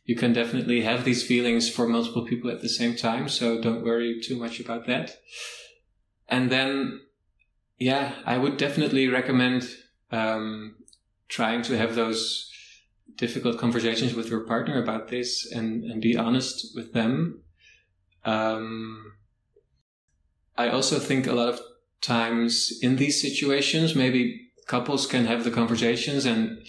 you 0.04 0.16
can 0.16 0.32
definitely 0.32 0.82
have 0.82 1.04
these 1.04 1.26
feelings 1.26 1.68
for 1.68 1.86
multiple 1.86 2.24
people 2.24 2.50
at 2.50 2.62
the 2.62 2.68
same 2.68 2.96
time. 2.96 3.28
So 3.28 3.60
don't 3.60 3.84
worry 3.84 4.20
too 4.20 4.36
much 4.36 4.60
about 4.60 4.86
that. 4.86 5.16
And 6.28 6.50
then, 6.50 7.00
yeah, 7.82 8.14
I 8.24 8.38
would 8.38 8.58
definitely 8.58 9.08
recommend 9.08 9.68
um, 10.12 10.76
trying 11.28 11.62
to 11.62 11.76
have 11.76 11.96
those 11.96 12.48
difficult 13.16 13.58
conversations 13.58 14.14
with 14.14 14.28
your 14.28 14.46
partner 14.46 14.80
about 14.80 15.08
this 15.08 15.50
and, 15.50 15.82
and 15.84 16.00
be 16.00 16.16
honest 16.16 16.76
with 16.76 16.92
them. 16.92 17.42
Um, 18.24 19.14
I 20.56 20.68
also 20.68 21.00
think 21.00 21.26
a 21.26 21.32
lot 21.32 21.48
of 21.48 21.60
times 22.00 22.72
in 22.82 22.96
these 22.96 23.20
situations, 23.20 23.96
maybe 23.96 24.50
couples 24.68 25.06
can 25.06 25.26
have 25.26 25.42
the 25.42 25.50
conversations 25.50 26.24
and 26.24 26.64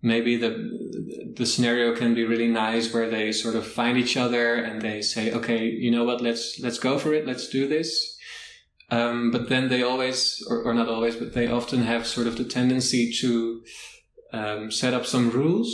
maybe 0.00 0.36
the 0.36 1.32
the 1.36 1.46
scenario 1.46 1.94
can 1.94 2.14
be 2.14 2.24
really 2.24 2.48
nice 2.48 2.92
where 2.92 3.08
they 3.10 3.32
sort 3.32 3.54
of 3.54 3.66
find 3.66 3.98
each 3.98 4.16
other 4.16 4.54
and 4.54 4.80
they 4.82 5.00
say 5.02 5.32
okay 5.32 5.66
you 5.66 5.90
know 5.90 6.04
what? 6.04 6.20
Let's 6.20 6.58
let's 6.60 6.78
go 6.78 6.98
for 6.98 7.12
it. 7.12 7.26
Let's 7.26 7.48
do 7.48 7.68
this 7.68 8.13
um, 8.90 9.30
but 9.30 9.48
then 9.48 9.68
they 9.68 9.82
always 9.82 10.44
or, 10.48 10.62
or, 10.62 10.74
not 10.74 10.88
always 10.88 11.16
but 11.16 11.34
they 11.34 11.46
often 11.48 11.82
have 11.82 12.06
sort 12.06 12.26
of 12.26 12.36
the 12.36 12.44
tendency 12.44 13.12
to 13.20 13.62
um, 14.32 14.70
set 14.70 14.94
up 14.94 15.06
some 15.06 15.30
rules 15.30 15.70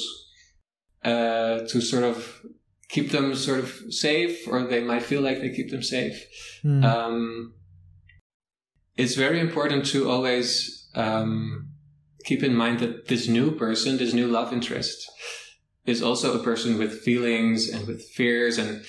uh, 1.05 1.61
to 1.61 1.81
sort 1.81 2.05
of 2.05 2.43
keep 2.89 3.11
them 3.11 3.35
sort 3.35 3.59
of 3.59 3.73
safe 3.91 4.47
or 4.49 4.63
they 4.65 4.83
might 4.83 5.03
feel 5.03 5.23
like 5.23 5.41
they 5.41 5.51
keep 5.51 5.71
them 5.71 5.83
safe 5.83 6.25
mm. 6.65 6.85
um, 6.85 7.55
it's 8.97 9.15
very 9.15 9.41
important 9.41 9.87
to 9.87 10.11
always 10.11 10.89
um, 10.95 11.71
keep 12.25 12.43
in 12.43 12.55
mind 12.55 12.81
that 12.81 13.09
this 13.09 13.29
new 13.29 13.51
person, 13.53 13.97
this 13.97 14.15
new 14.15 14.27
love 14.27 14.53
interest, 14.53 15.11
is 15.87 16.03
also 16.03 16.39
a 16.39 16.43
person 16.43 16.79
with 16.79 17.01
feelings 17.01 17.69
and 17.69 17.87
with 17.87 18.03
fears 18.11 18.59
and 18.59 18.85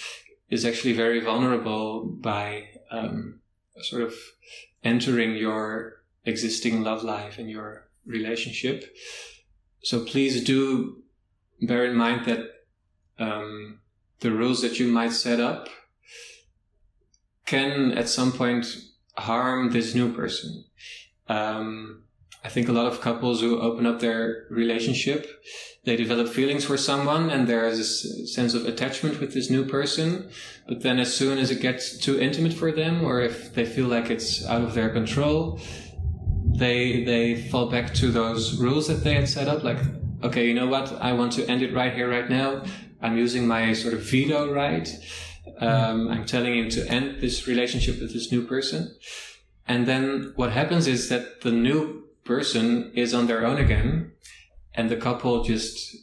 is 0.49 0.65
actually 0.65 0.93
very 0.93 1.19
vulnerable 1.22 2.17
by 2.22 2.65
um, 2.91 3.41
sort 3.84 4.03
of 4.03 4.13
entering 4.84 5.36
your 5.36 6.03
existing 6.25 6.84
love 6.84 7.03
life 7.03 7.38
and 7.38 7.49
your 7.49 7.89
relationship. 8.05 8.95
So 9.84 10.03
please 10.05 10.43
do 10.43 11.03
bear 11.61 11.86
in 11.86 11.95
mind 11.95 12.25
that 12.25 12.47
um, 13.19 13.79
the 14.19 14.32
rules 14.32 14.61
that 14.61 14.79
you 14.79 14.88
might 14.88 15.13
set 15.13 15.39
up 15.39 15.69
can 17.45 17.91
at 17.91 18.09
some 18.09 18.32
point 18.32 18.65
harm 19.17 19.71
this 19.71 19.93
new 19.93 20.13
person. 20.13 20.63
Um, 21.27 22.03
I 22.44 22.50
think 22.50 22.68
a 22.68 22.72
lot 22.72 22.88
of 22.88 23.02
couples 23.02 23.39
who 23.42 23.60
open 23.60 23.86
up 23.86 24.00
their 24.00 24.48
relationship, 24.50 25.28
they 25.86 25.96
develop 25.96 26.28
feelings 26.28 26.66
for 26.66 26.76
someone 26.76 27.30
and 27.30 27.48
there 27.48 27.68
is 27.68 27.80
a 27.80 28.28
sense 28.28 28.56
of 28.56 28.66
attachment 28.66 29.20
with 29.20 29.34
this 29.34 29.52
new 29.52 29.64
person. 29.64 30.30
But 30.68 30.82
then 30.82 31.00
as 31.00 31.14
soon 31.14 31.38
as 31.38 31.52
it 31.52 31.62
gets 31.62 31.98
too 31.98 32.20
intimate 32.20 32.54
for 32.54 32.72
them 32.72 33.04
or 33.04 33.22
if 33.22 33.54
they 33.54 33.66
feel 33.66 33.88
like 33.88 34.10
it's 34.10 34.44
out 34.46 34.64
of 34.64 34.74
their 34.74 34.89
control, 34.89 35.60
they, 36.46 37.04
they 37.04 37.48
fall 37.50 37.70
back 37.70 37.94
to 37.96 38.12
those 38.12 38.60
rules 38.60 38.88
that 38.88 39.04
they 39.04 39.14
had 39.14 39.30
set 39.30 39.48
up. 39.48 39.64
Like, 39.64 39.80
okay, 40.24 40.48
you 40.48 40.56
know 40.56 40.68
what? 40.68 40.92
I 41.00 41.14
want 41.14 41.34
to 41.34 41.48
end 41.48 41.62
it 41.62 41.74
right 41.74 41.94
here, 41.94 42.10
right 42.10 42.30
now. 42.30 42.64
I'm 43.02 43.18
using 43.18 43.48
my 43.48 43.74
sort 43.74 43.94
of 43.94 44.02
veto 44.02 44.52
right. 44.52 44.89
Um, 45.60 46.08
I'm 46.08 46.26
telling 46.26 46.58
him 46.58 46.70
to 46.70 46.88
end 46.88 47.22
this 47.22 47.48
relationship 47.48 48.00
with 48.00 48.14
this 48.14 48.32
new 48.32 48.46
person. 48.46 48.96
And 49.68 49.88
then 49.88 50.34
what 50.36 50.52
happens 50.52 50.88
is 50.88 51.10
that 51.10 51.42
the 51.42 51.52
new 51.52 52.01
person 52.24 52.91
is 52.95 53.13
on 53.13 53.28
their 53.28 53.45
own 53.45 53.57
again, 53.57 54.11
and 54.74 54.89
the 54.89 54.97
couple 54.97 55.43
just 55.43 55.97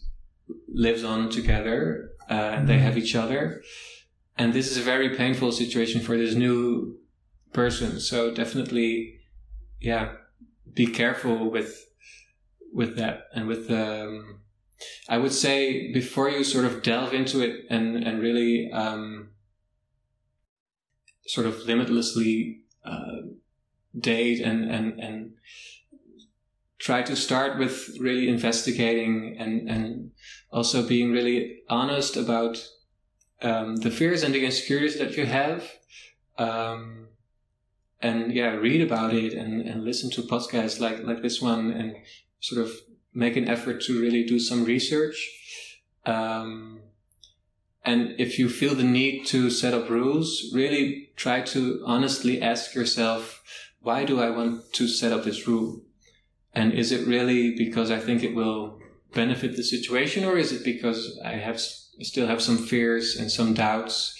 lives 0.68 1.04
on 1.04 1.30
together, 1.30 2.10
uh, 2.30 2.54
and 2.54 2.68
they 2.68 2.78
have 2.78 2.98
each 2.98 3.14
other. 3.14 3.62
And 4.36 4.52
this 4.52 4.70
is 4.70 4.78
a 4.78 4.82
very 4.82 5.16
painful 5.16 5.52
situation 5.52 6.00
for 6.00 6.16
this 6.16 6.34
new 6.34 6.98
person. 7.52 8.00
So 8.00 8.32
definitely, 8.32 9.20
yeah, 9.80 10.12
be 10.74 10.86
careful 10.86 11.50
with 11.50 11.84
with 12.72 12.96
that 12.96 13.24
and 13.34 13.46
with 13.46 13.70
um, 13.70 14.40
I 15.08 15.18
would 15.18 15.32
say 15.32 15.92
before 15.92 16.30
you 16.30 16.44
sort 16.44 16.64
of 16.64 16.82
delve 16.82 17.14
into 17.14 17.40
it 17.40 17.64
and 17.70 17.96
and 17.96 18.20
really 18.20 18.70
um, 18.72 19.30
sort 21.26 21.46
of 21.46 21.66
limitlessly 21.66 22.60
uh, 22.84 23.22
date 23.98 24.40
and 24.40 24.70
and 24.70 25.00
and 25.00 25.32
try 26.88 27.02
to 27.02 27.14
start 27.14 27.58
with 27.58 27.74
really 28.00 28.30
investigating 28.30 29.36
and, 29.38 29.68
and 29.68 30.10
also 30.50 30.78
being 30.82 31.12
really 31.12 31.58
honest 31.68 32.16
about 32.16 32.66
um, 33.42 33.76
the 33.76 33.90
fears 33.90 34.22
and 34.22 34.34
the 34.34 34.42
insecurities 34.42 34.98
that 34.98 35.14
you 35.14 35.26
have. 35.26 35.70
Um, 36.38 37.08
and 38.00 38.32
yeah, 38.32 38.52
read 38.54 38.80
about 38.80 39.12
it 39.12 39.34
and, 39.34 39.60
and 39.68 39.84
listen 39.84 40.08
to 40.12 40.22
podcasts 40.22 40.80
like, 40.80 41.04
like 41.04 41.20
this 41.20 41.42
one 41.42 41.70
and 41.70 41.94
sort 42.40 42.64
of 42.64 42.72
make 43.12 43.36
an 43.36 43.48
effort 43.48 43.82
to 43.82 44.00
really 44.00 44.24
do 44.24 44.38
some 44.38 44.64
research. 44.64 45.18
Um, 46.06 46.80
and 47.84 48.14
if 48.18 48.38
you 48.38 48.48
feel 48.48 48.74
the 48.74 48.82
need 49.00 49.26
to 49.26 49.50
set 49.50 49.74
up 49.74 49.90
rules, 49.90 50.50
really 50.54 51.10
try 51.16 51.42
to 51.52 51.82
honestly 51.84 52.40
ask 52.40 52.74
yourself, 52.74 53.42
why 53.80 54.06
do 54.06 54.22
I 54.22 54.30
want 54.30 54.72
to 54.72 54.88
set 54.88 55.12
up 55.12 55.24
this 55.24 55.46
rule? 55.46 55.82
And 56.54 56.72
is 56.72 56.92
it 56.92 57.06
really 57.06 57.54
because 57.56 57.90
I 57.90 57.98
think 57.98 58.22
it 58.22 58.34
will 58.34 58.80
benefit 59.14 59.56
the 59.56 59.62
situation, 59.62 60.24
or 60.24 60.36
is 60.36 60.52
it 60.52 60.64
because 60.64 61.18
I 61.24 61.32
have 61.32 61.60
still 61.60 62.26
have 62.26 62.42
some 62.42 62.58
fears 62.58 63.16
and 63.16 63.30
some 63.30 63.54
doubts, 63.54 64.16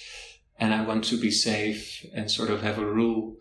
and 0.59 0.75
I 0.75 0.85
want 0.85 1.05
to 1.05 1.21
be 1.21 1.31
safe 1.31 2.07
and 2.15 2.31
sort 2.31 2.51
of 2.51 2.63
have 2.63 2.79
a 2.79 2.87
rule 2.87 3.37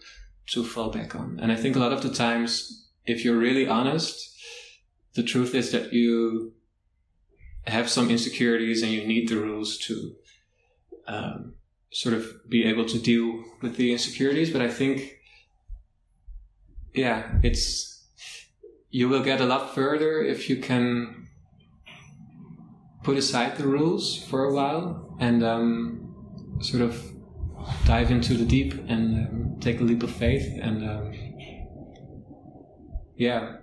to 0.47 0.63
fall 0.63 0.89
back 0.89 1.15
on? 1.15 1.39
And 1.41 1.51
I 1.51 1.55
think 1.55 1.75
a 1.75 1.79
lot 1.79 1.93
of 1.93 2.01
the 2.01 2.13
times, 2.13 2.89
if 3.05 3.23
you're 3.23 3.37
really 3.37 3.67
honest, 3.67 4.35
the 5.15 5.23
truth 5.23 5.55
is 5.55 5.71
that 5.71 5.93
you 5.93 6.53
have 7.65 7.89
some 7.89 8.09
insecurities 8.09 8.81
and 8.81 8.91
you 8.91 9.05
need 9.05 9.27
the 9.27 9.37
rules 9.37 9.77
to 9.77 10.15
um, 11.07 11.53
sort 11.91 12.15
of 12.15 12.47
be 12.49 12.63
able 12.65 12.85
to 12.85 12.99
deal 12.99 13.43
with 13.61 13.75
the 13.75 13.91
insecurities. 13.91 14.51
But 14.51 14.61
I 14.61 14.69
think, 14.69 15.17
yeah, 16.93 17.39
it's 17.43 17.96
you 18.89 19.09
will 19.09 19.23
get 19.23 19.41
a 19.41 19.45
lot 19.45 19.73
further 19.75 20.21
if 20.21 20.49
you 20.49 20.57
can 20.57 21.27
put 23.03 23.17
aside 23.17 23.57
the 23.57 23.67
rules 23.67 24.23
for 24.23 24.43
a 24.45 24.53
while 24.53 25.15
and 25.19 25.43
um, 25.43 26.15
sort 26.61 26.81
of 26.81 27.11
dive 27.85 28.11
into 28.11 28.33
the 28.33 28.45
deep 28.45 28.73
and 28.87 29.27
um, 29.27 29.57
take 29.59 29.79
a 29.79 29.83
leap 29.83 30.03
of 30.03 30.11
faith 30.11 30.47
and 30.61 30.87
um, 30.89 31.13
yeah 33.15 33.57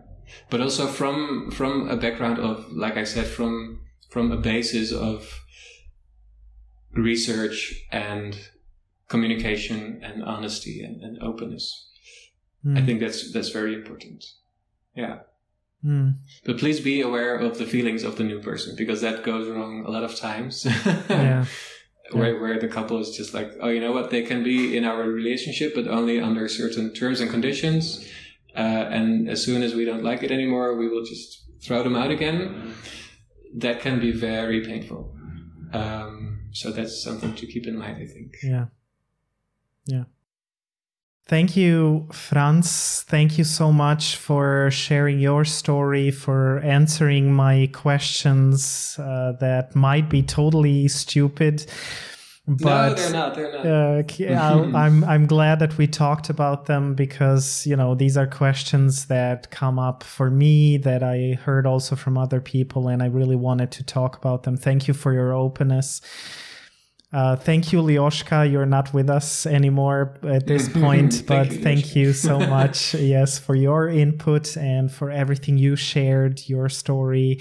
but 0.51 0.61
also 0.61 0.87
from 0.87 1.51
from 1.51 1.89
a 1.89 1.97
background 1.97 2.39
of 2.39 2.71
like 2.73 2.97
i 2.97 3.05
said 3.05 3.27
from 3.27 3.81
from 4.11 4.33
a 4.33 4.37
basis 4.37 4.93
of 4.93 5.41
research 6.93 7.87
and 7.91 8.49
communication 9.09 10.01
and 10.03 10.23
honesty 10.25 10.83
and, 10.83 11.03
and 11.03 11.23
openness 11.23 11.89
mm. 12.65 12.77
i 12.77 12.81
hmm. 12.81 12.87
think 12.87 13.01
that's 13.01 13.33
that's 13.33 13.51
very 13.51 13.75
important 13.75 14.25
yeah. 14.95 15.19
Mm. 15.85 16.15
But 16.47 16.59
please 16.59 16.81
be 16.81 17.03
aware 17.03 17.37
of 17.37 17.59
the 17.59 17.67
feelings 17.67 18.05
of 18.05 18.17
the 18.17 18.25
new 18.25 18.41
person 18.41 18.75
because 18.77 19.01
that 19.03 19.23
goes 19.23 19.49
wrong 19.49 19.85
a 19.85 19.91
lot 19.91 20.03
of 20.03 20.17
times. 20.17 20.67
yeah. 21.11 21.45
Where, 22.13 22.39
where 22.41 22.59
the 22.59 22.69
couple 22.69 22.99
is 22.99 23.17
just 23.17 23.35
like, 23.35 23.53
oh, 23.61 23.69
you 23.69 23.81
know 23.81 23.93
what? 23.93 24.11
They 24.11 24.23
can 24.23 24.45
be 24.45 24.77
in 24.77 24.85
our 24.85 25.03
relationship, 25.03 25.75
but 25.75 25.89
only 25.89 26.21
under 26.21 26.49
certain 26.49 26.93
terms 26.95 27.21
and 27.21 27.31
conditions. 27.31 28.07
Uh, 28.55 28.61
and 28.61 29.29
as 29.29 29.43
soon 29.45 29.63
as 29.63 29.75
we 29.75 29.85
don't 29.85 30.05
like 30.05 30.23
it 30.23 30.31
anymore, 30.31 30.77
we 30.77 30.89
will 30.89 31.05
just 31.05 31.45
throw 31.61 31.83
them 31.83 31.97
out 31.97 32.11
again. 32.11 32.75
That 33.55 33.81
can 33.81 34.01
be 34.01 34.13
very 34.13 34.61
painful. 34.61 35.15
Um, 35.73 36.49
so 36.53 36.71
that's 36.71 37.03
something 37.03 37.35
to 37.35 37.47
keep 37.47 37.67
in 37.67 37.77
mind, 37.77 37.97
I 37.97 38.07
think. 38.07 38.37
Yeah. 38.43 38.67
Yeah. 39.87 40.05
Thank 41.27 41.57
you, 41.57 42.07
Frans. 42.13 43.03
Thank 43.09 43.39
you 43.39 43.45
so 43.45 43.73
much 43.73 44.17
for 44.17 44.71
sharing 44.71 45.19
your 45.21 45.47
story, 45.47 46.11
for 46.11 46.59
answering 46.61 47.33
my 47.33 47.71
questions 47.73 48.99
uh, 48.99 49.33
that 49.41 49.75
might 49.75 50.11
be 50.11 50.23
totally 50.23 50.87
stupid. 50.89 51.65
But, 52.47 52.91
no, 52.91 52.95
they're 52.95 53.13
not. 53.13 53.35
They're 53.35 53.53
not. 53.53 53.67
Uh, 53.67 54.77
I'm 54.77 55.03
I'm 55.05 55.27
glad 55.27 55.61
that 55.61 55.79
we 55.79 55.87
talked 55.87 56.29
about 56.29 56.67
them 56.67 56.95
because 56.95 57.67
you 57.67 57.75
know 57.75 57.95
these 57.95 58.19
are 58.19 58.27
questions 58.27 59.07
that 59.07 59.51
come 59.51 59.79
up 59.79 60.03
for 60.03 60.31
me 60.31 60.77
that 60.77 61.03
I 61.03 61.39
heard 61.43 61.67
also 61.67 61.97
from 61.97 62.19
other 62.19 62.43
people, 62.43 62.89
and 62.89 63.03
I 63.03 63.07
really 63.07 63.37
wanted 63.37 63.71
to 63.73 63.83
talk 63.83 64.19
about 64.19 64.43
them. 64.43 64.59
Thank 64.59 64.89
you 64.89 64.93
for 64.93 65.15
your 65.15 65.33
openness. 65.33 66.03
Uh, 67.15 67.37
thank 67.37 67.73
you, 67.73 67.81
Lyoshka. 67.81 68.51
You're 68.51 68.67
not 68.67 68.93
with 68.93 69.09
us 69.09 69.47
anymore 69.47 70.19
at 70.25 70.49
this 70.49 70.69
point, 70.83 71.23
but 71.27 71.47
thank 71.47 71.53
you, 71.53 71.63
thank 71.63 71.97
you 71.97 72.13
so 72.13 72.39
much, 72.59 72.93
yes, 72.95 73.39
for 73.39 73.55
your 73.55 73.89
input 73.89 74.57
and 74.57 74.91
for 74.91 75.13
everything 75.13 75.57
you 75.57 75.77
shared, 75.77 76.49
your 76.49 76.69
story. 76.69 77.41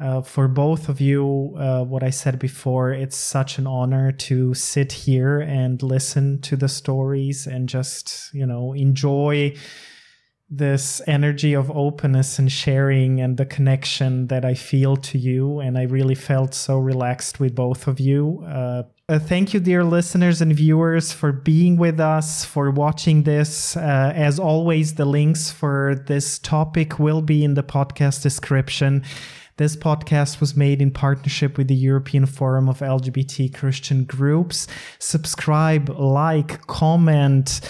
Uh, 0.00 0.22
for 0.22 0.48
both 0.48 0.88
of 0.88 0.98
you, 0.98 1.54
uh, 1.58 1.84
what 1.84 2.02
I 2.02 2.08
said 2.08 2.38
before, 2.38 2.90
it's 2.90 3.16
such 3.16 3.58
an 3.58 3.66
honor 3.66 4.12
to 4.12 4.54
sit 4.54 4.90
here 4.92 5.40
and 5.40 5.82
listen 5.82 6.40
to 6.40 6.56
the 6.56 6.68
stories 6.68 7.46
and 7.46 7.68
just, 7.68 8.32
you 8.32 8.46
know, 8.46 8.72
enjoy 8.72 9.54
this 10.54 11.00
energy 11.06 11.54
of 11.54 11.70
openness 11.70 12.38
and 12.38 12.52
sharing 12.52 13.20
and 13.22 13.38
the 13.38 13.46
connection 13.46 14.26
that 14.26 14.44
I 14.44 14.52
feel 14.52 14.96
to 14.98 15.16
you. 15.16 15.60
And 15.60 15.78
I 15.78 15.84
really 15.84 16.14
felt 16.14 16.52
so 16.52 16.78
relaxed 16.78 17.40
with 17.40 17.54
both 17.54 17.86
of 17.86 17.98
you. 17.98 18.44
Uh, 18.46 18.82
uh, 19.08 19.18
thank 19.18 19.54
you, 19.54 19.60
dear 19.60 19.82
listeners 19.82 20.42
and 20.42 20.54
viewers, 20.54 21.10
for 21.10 21.32
being 21.32 21.76
with 21.76 21.98
us, 21.98 22.44
for 22.44 22.70
watching 22.70 23.22
this. 23.22 23.76
Uh, 23.76 24.12
as 24.14 24.38
always, 24.38 24.94
the 24.94 25.06
links 25.06 25.50
for 25.50 26.04
this 26.06 26.38
topic 26.38 26.98
will 26.98 27.22
be 27.22 27.42
in 27.42 27.54
the 27.54 27.62
podcast 27.62 28.22
description. 28.22 29.02
This 29.56 29.74
podcast 29.74 30.40
was 30.40 30.54
made 30.54 30.82
in 30.82 30.90
partnership 30.90 31.56
with 31.56 31.68
the 31.68 31.74
European 31.74 32.26
Forum 32.26 32.68
of 32.68 32.80
LGBT 32.80 33.54
Christian 33.54 34.04
Groups. 34.04 34.66
Subscribe, 34.98 35.88
like, 35.90 36.66
comment 36.66 37.60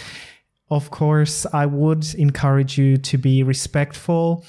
of 0.72 0.90
course, 0.90 1.46
I 1.52 1.66
would 1.66 2.14
encourage 2.14 2.78
you 2.78 2.96
to 2.96 3.18
be 3.18 3.42
respectful. 3.42 4.44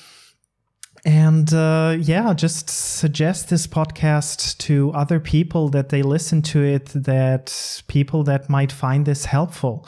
And 1.06 1.54
uh, 1.54 1.98
yeah, 2.00 2.34
just 2.34 2.70
suggest 2.70 3.50
this 3.50 3.68
podcast 3.68 4.58
to 4.60 4.92
other 4.94 5.20
people 5.20 5.68
that 5.70 5.90
they 5.90 6.02
listen 6.02 6.42
to 6.44 6.64
it, 6.64 6.86
that 6.96 7.84
people 7.88 8.24
that 8.24 8.50
might 8.50 8.72
find 8.72 9.06
this 9.06 9.26
helpful. 9.26 9.86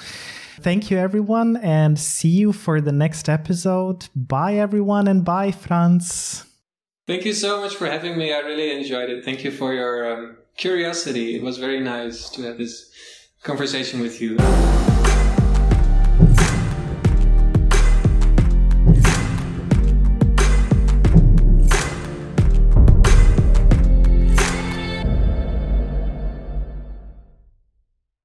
Thank 0.60 0.92
you, 0.92 0.98
everyone, 0.98 1.58
and 1.58 1.98
see 1.98 2.30
you 2.30 2.52
for 2.52 2.82
the 2.82 2.92
next 2.92 3.30
episode. 3.30 4.10
Bye, 4.16 4.56
everyone, 4.56 5.08
and 5.08 5.24
bye, 5.24 5.52
Frans. 5.52 6.44
Thank 7.08 7.24
you 7.24 7.34
so 7.34 7.62
much 7.62 7.76
for 7.76 7.88
having 7.88 8.18
me. 8.18 8.34
I 8.34 8.40
really 8.40 8.72
enjoyed 8.72 9.10
it. 9.10 9.24
Thank 9.24 9.44
you 9.44 9.52
for 9.52 9.74
your 9.74 10.12
um, 10.12 10.38
curiosity. 10.58 11.36
It 11.36 11.44
was 11.44 11.60
very 11.60 11.80
nice 11.80 12.30
to 12.32 12.42
have 12.44 12.58
this 12.58 12.92
conversation 13.44 14.02
with 14.02 14.22
you. 14.22 14.38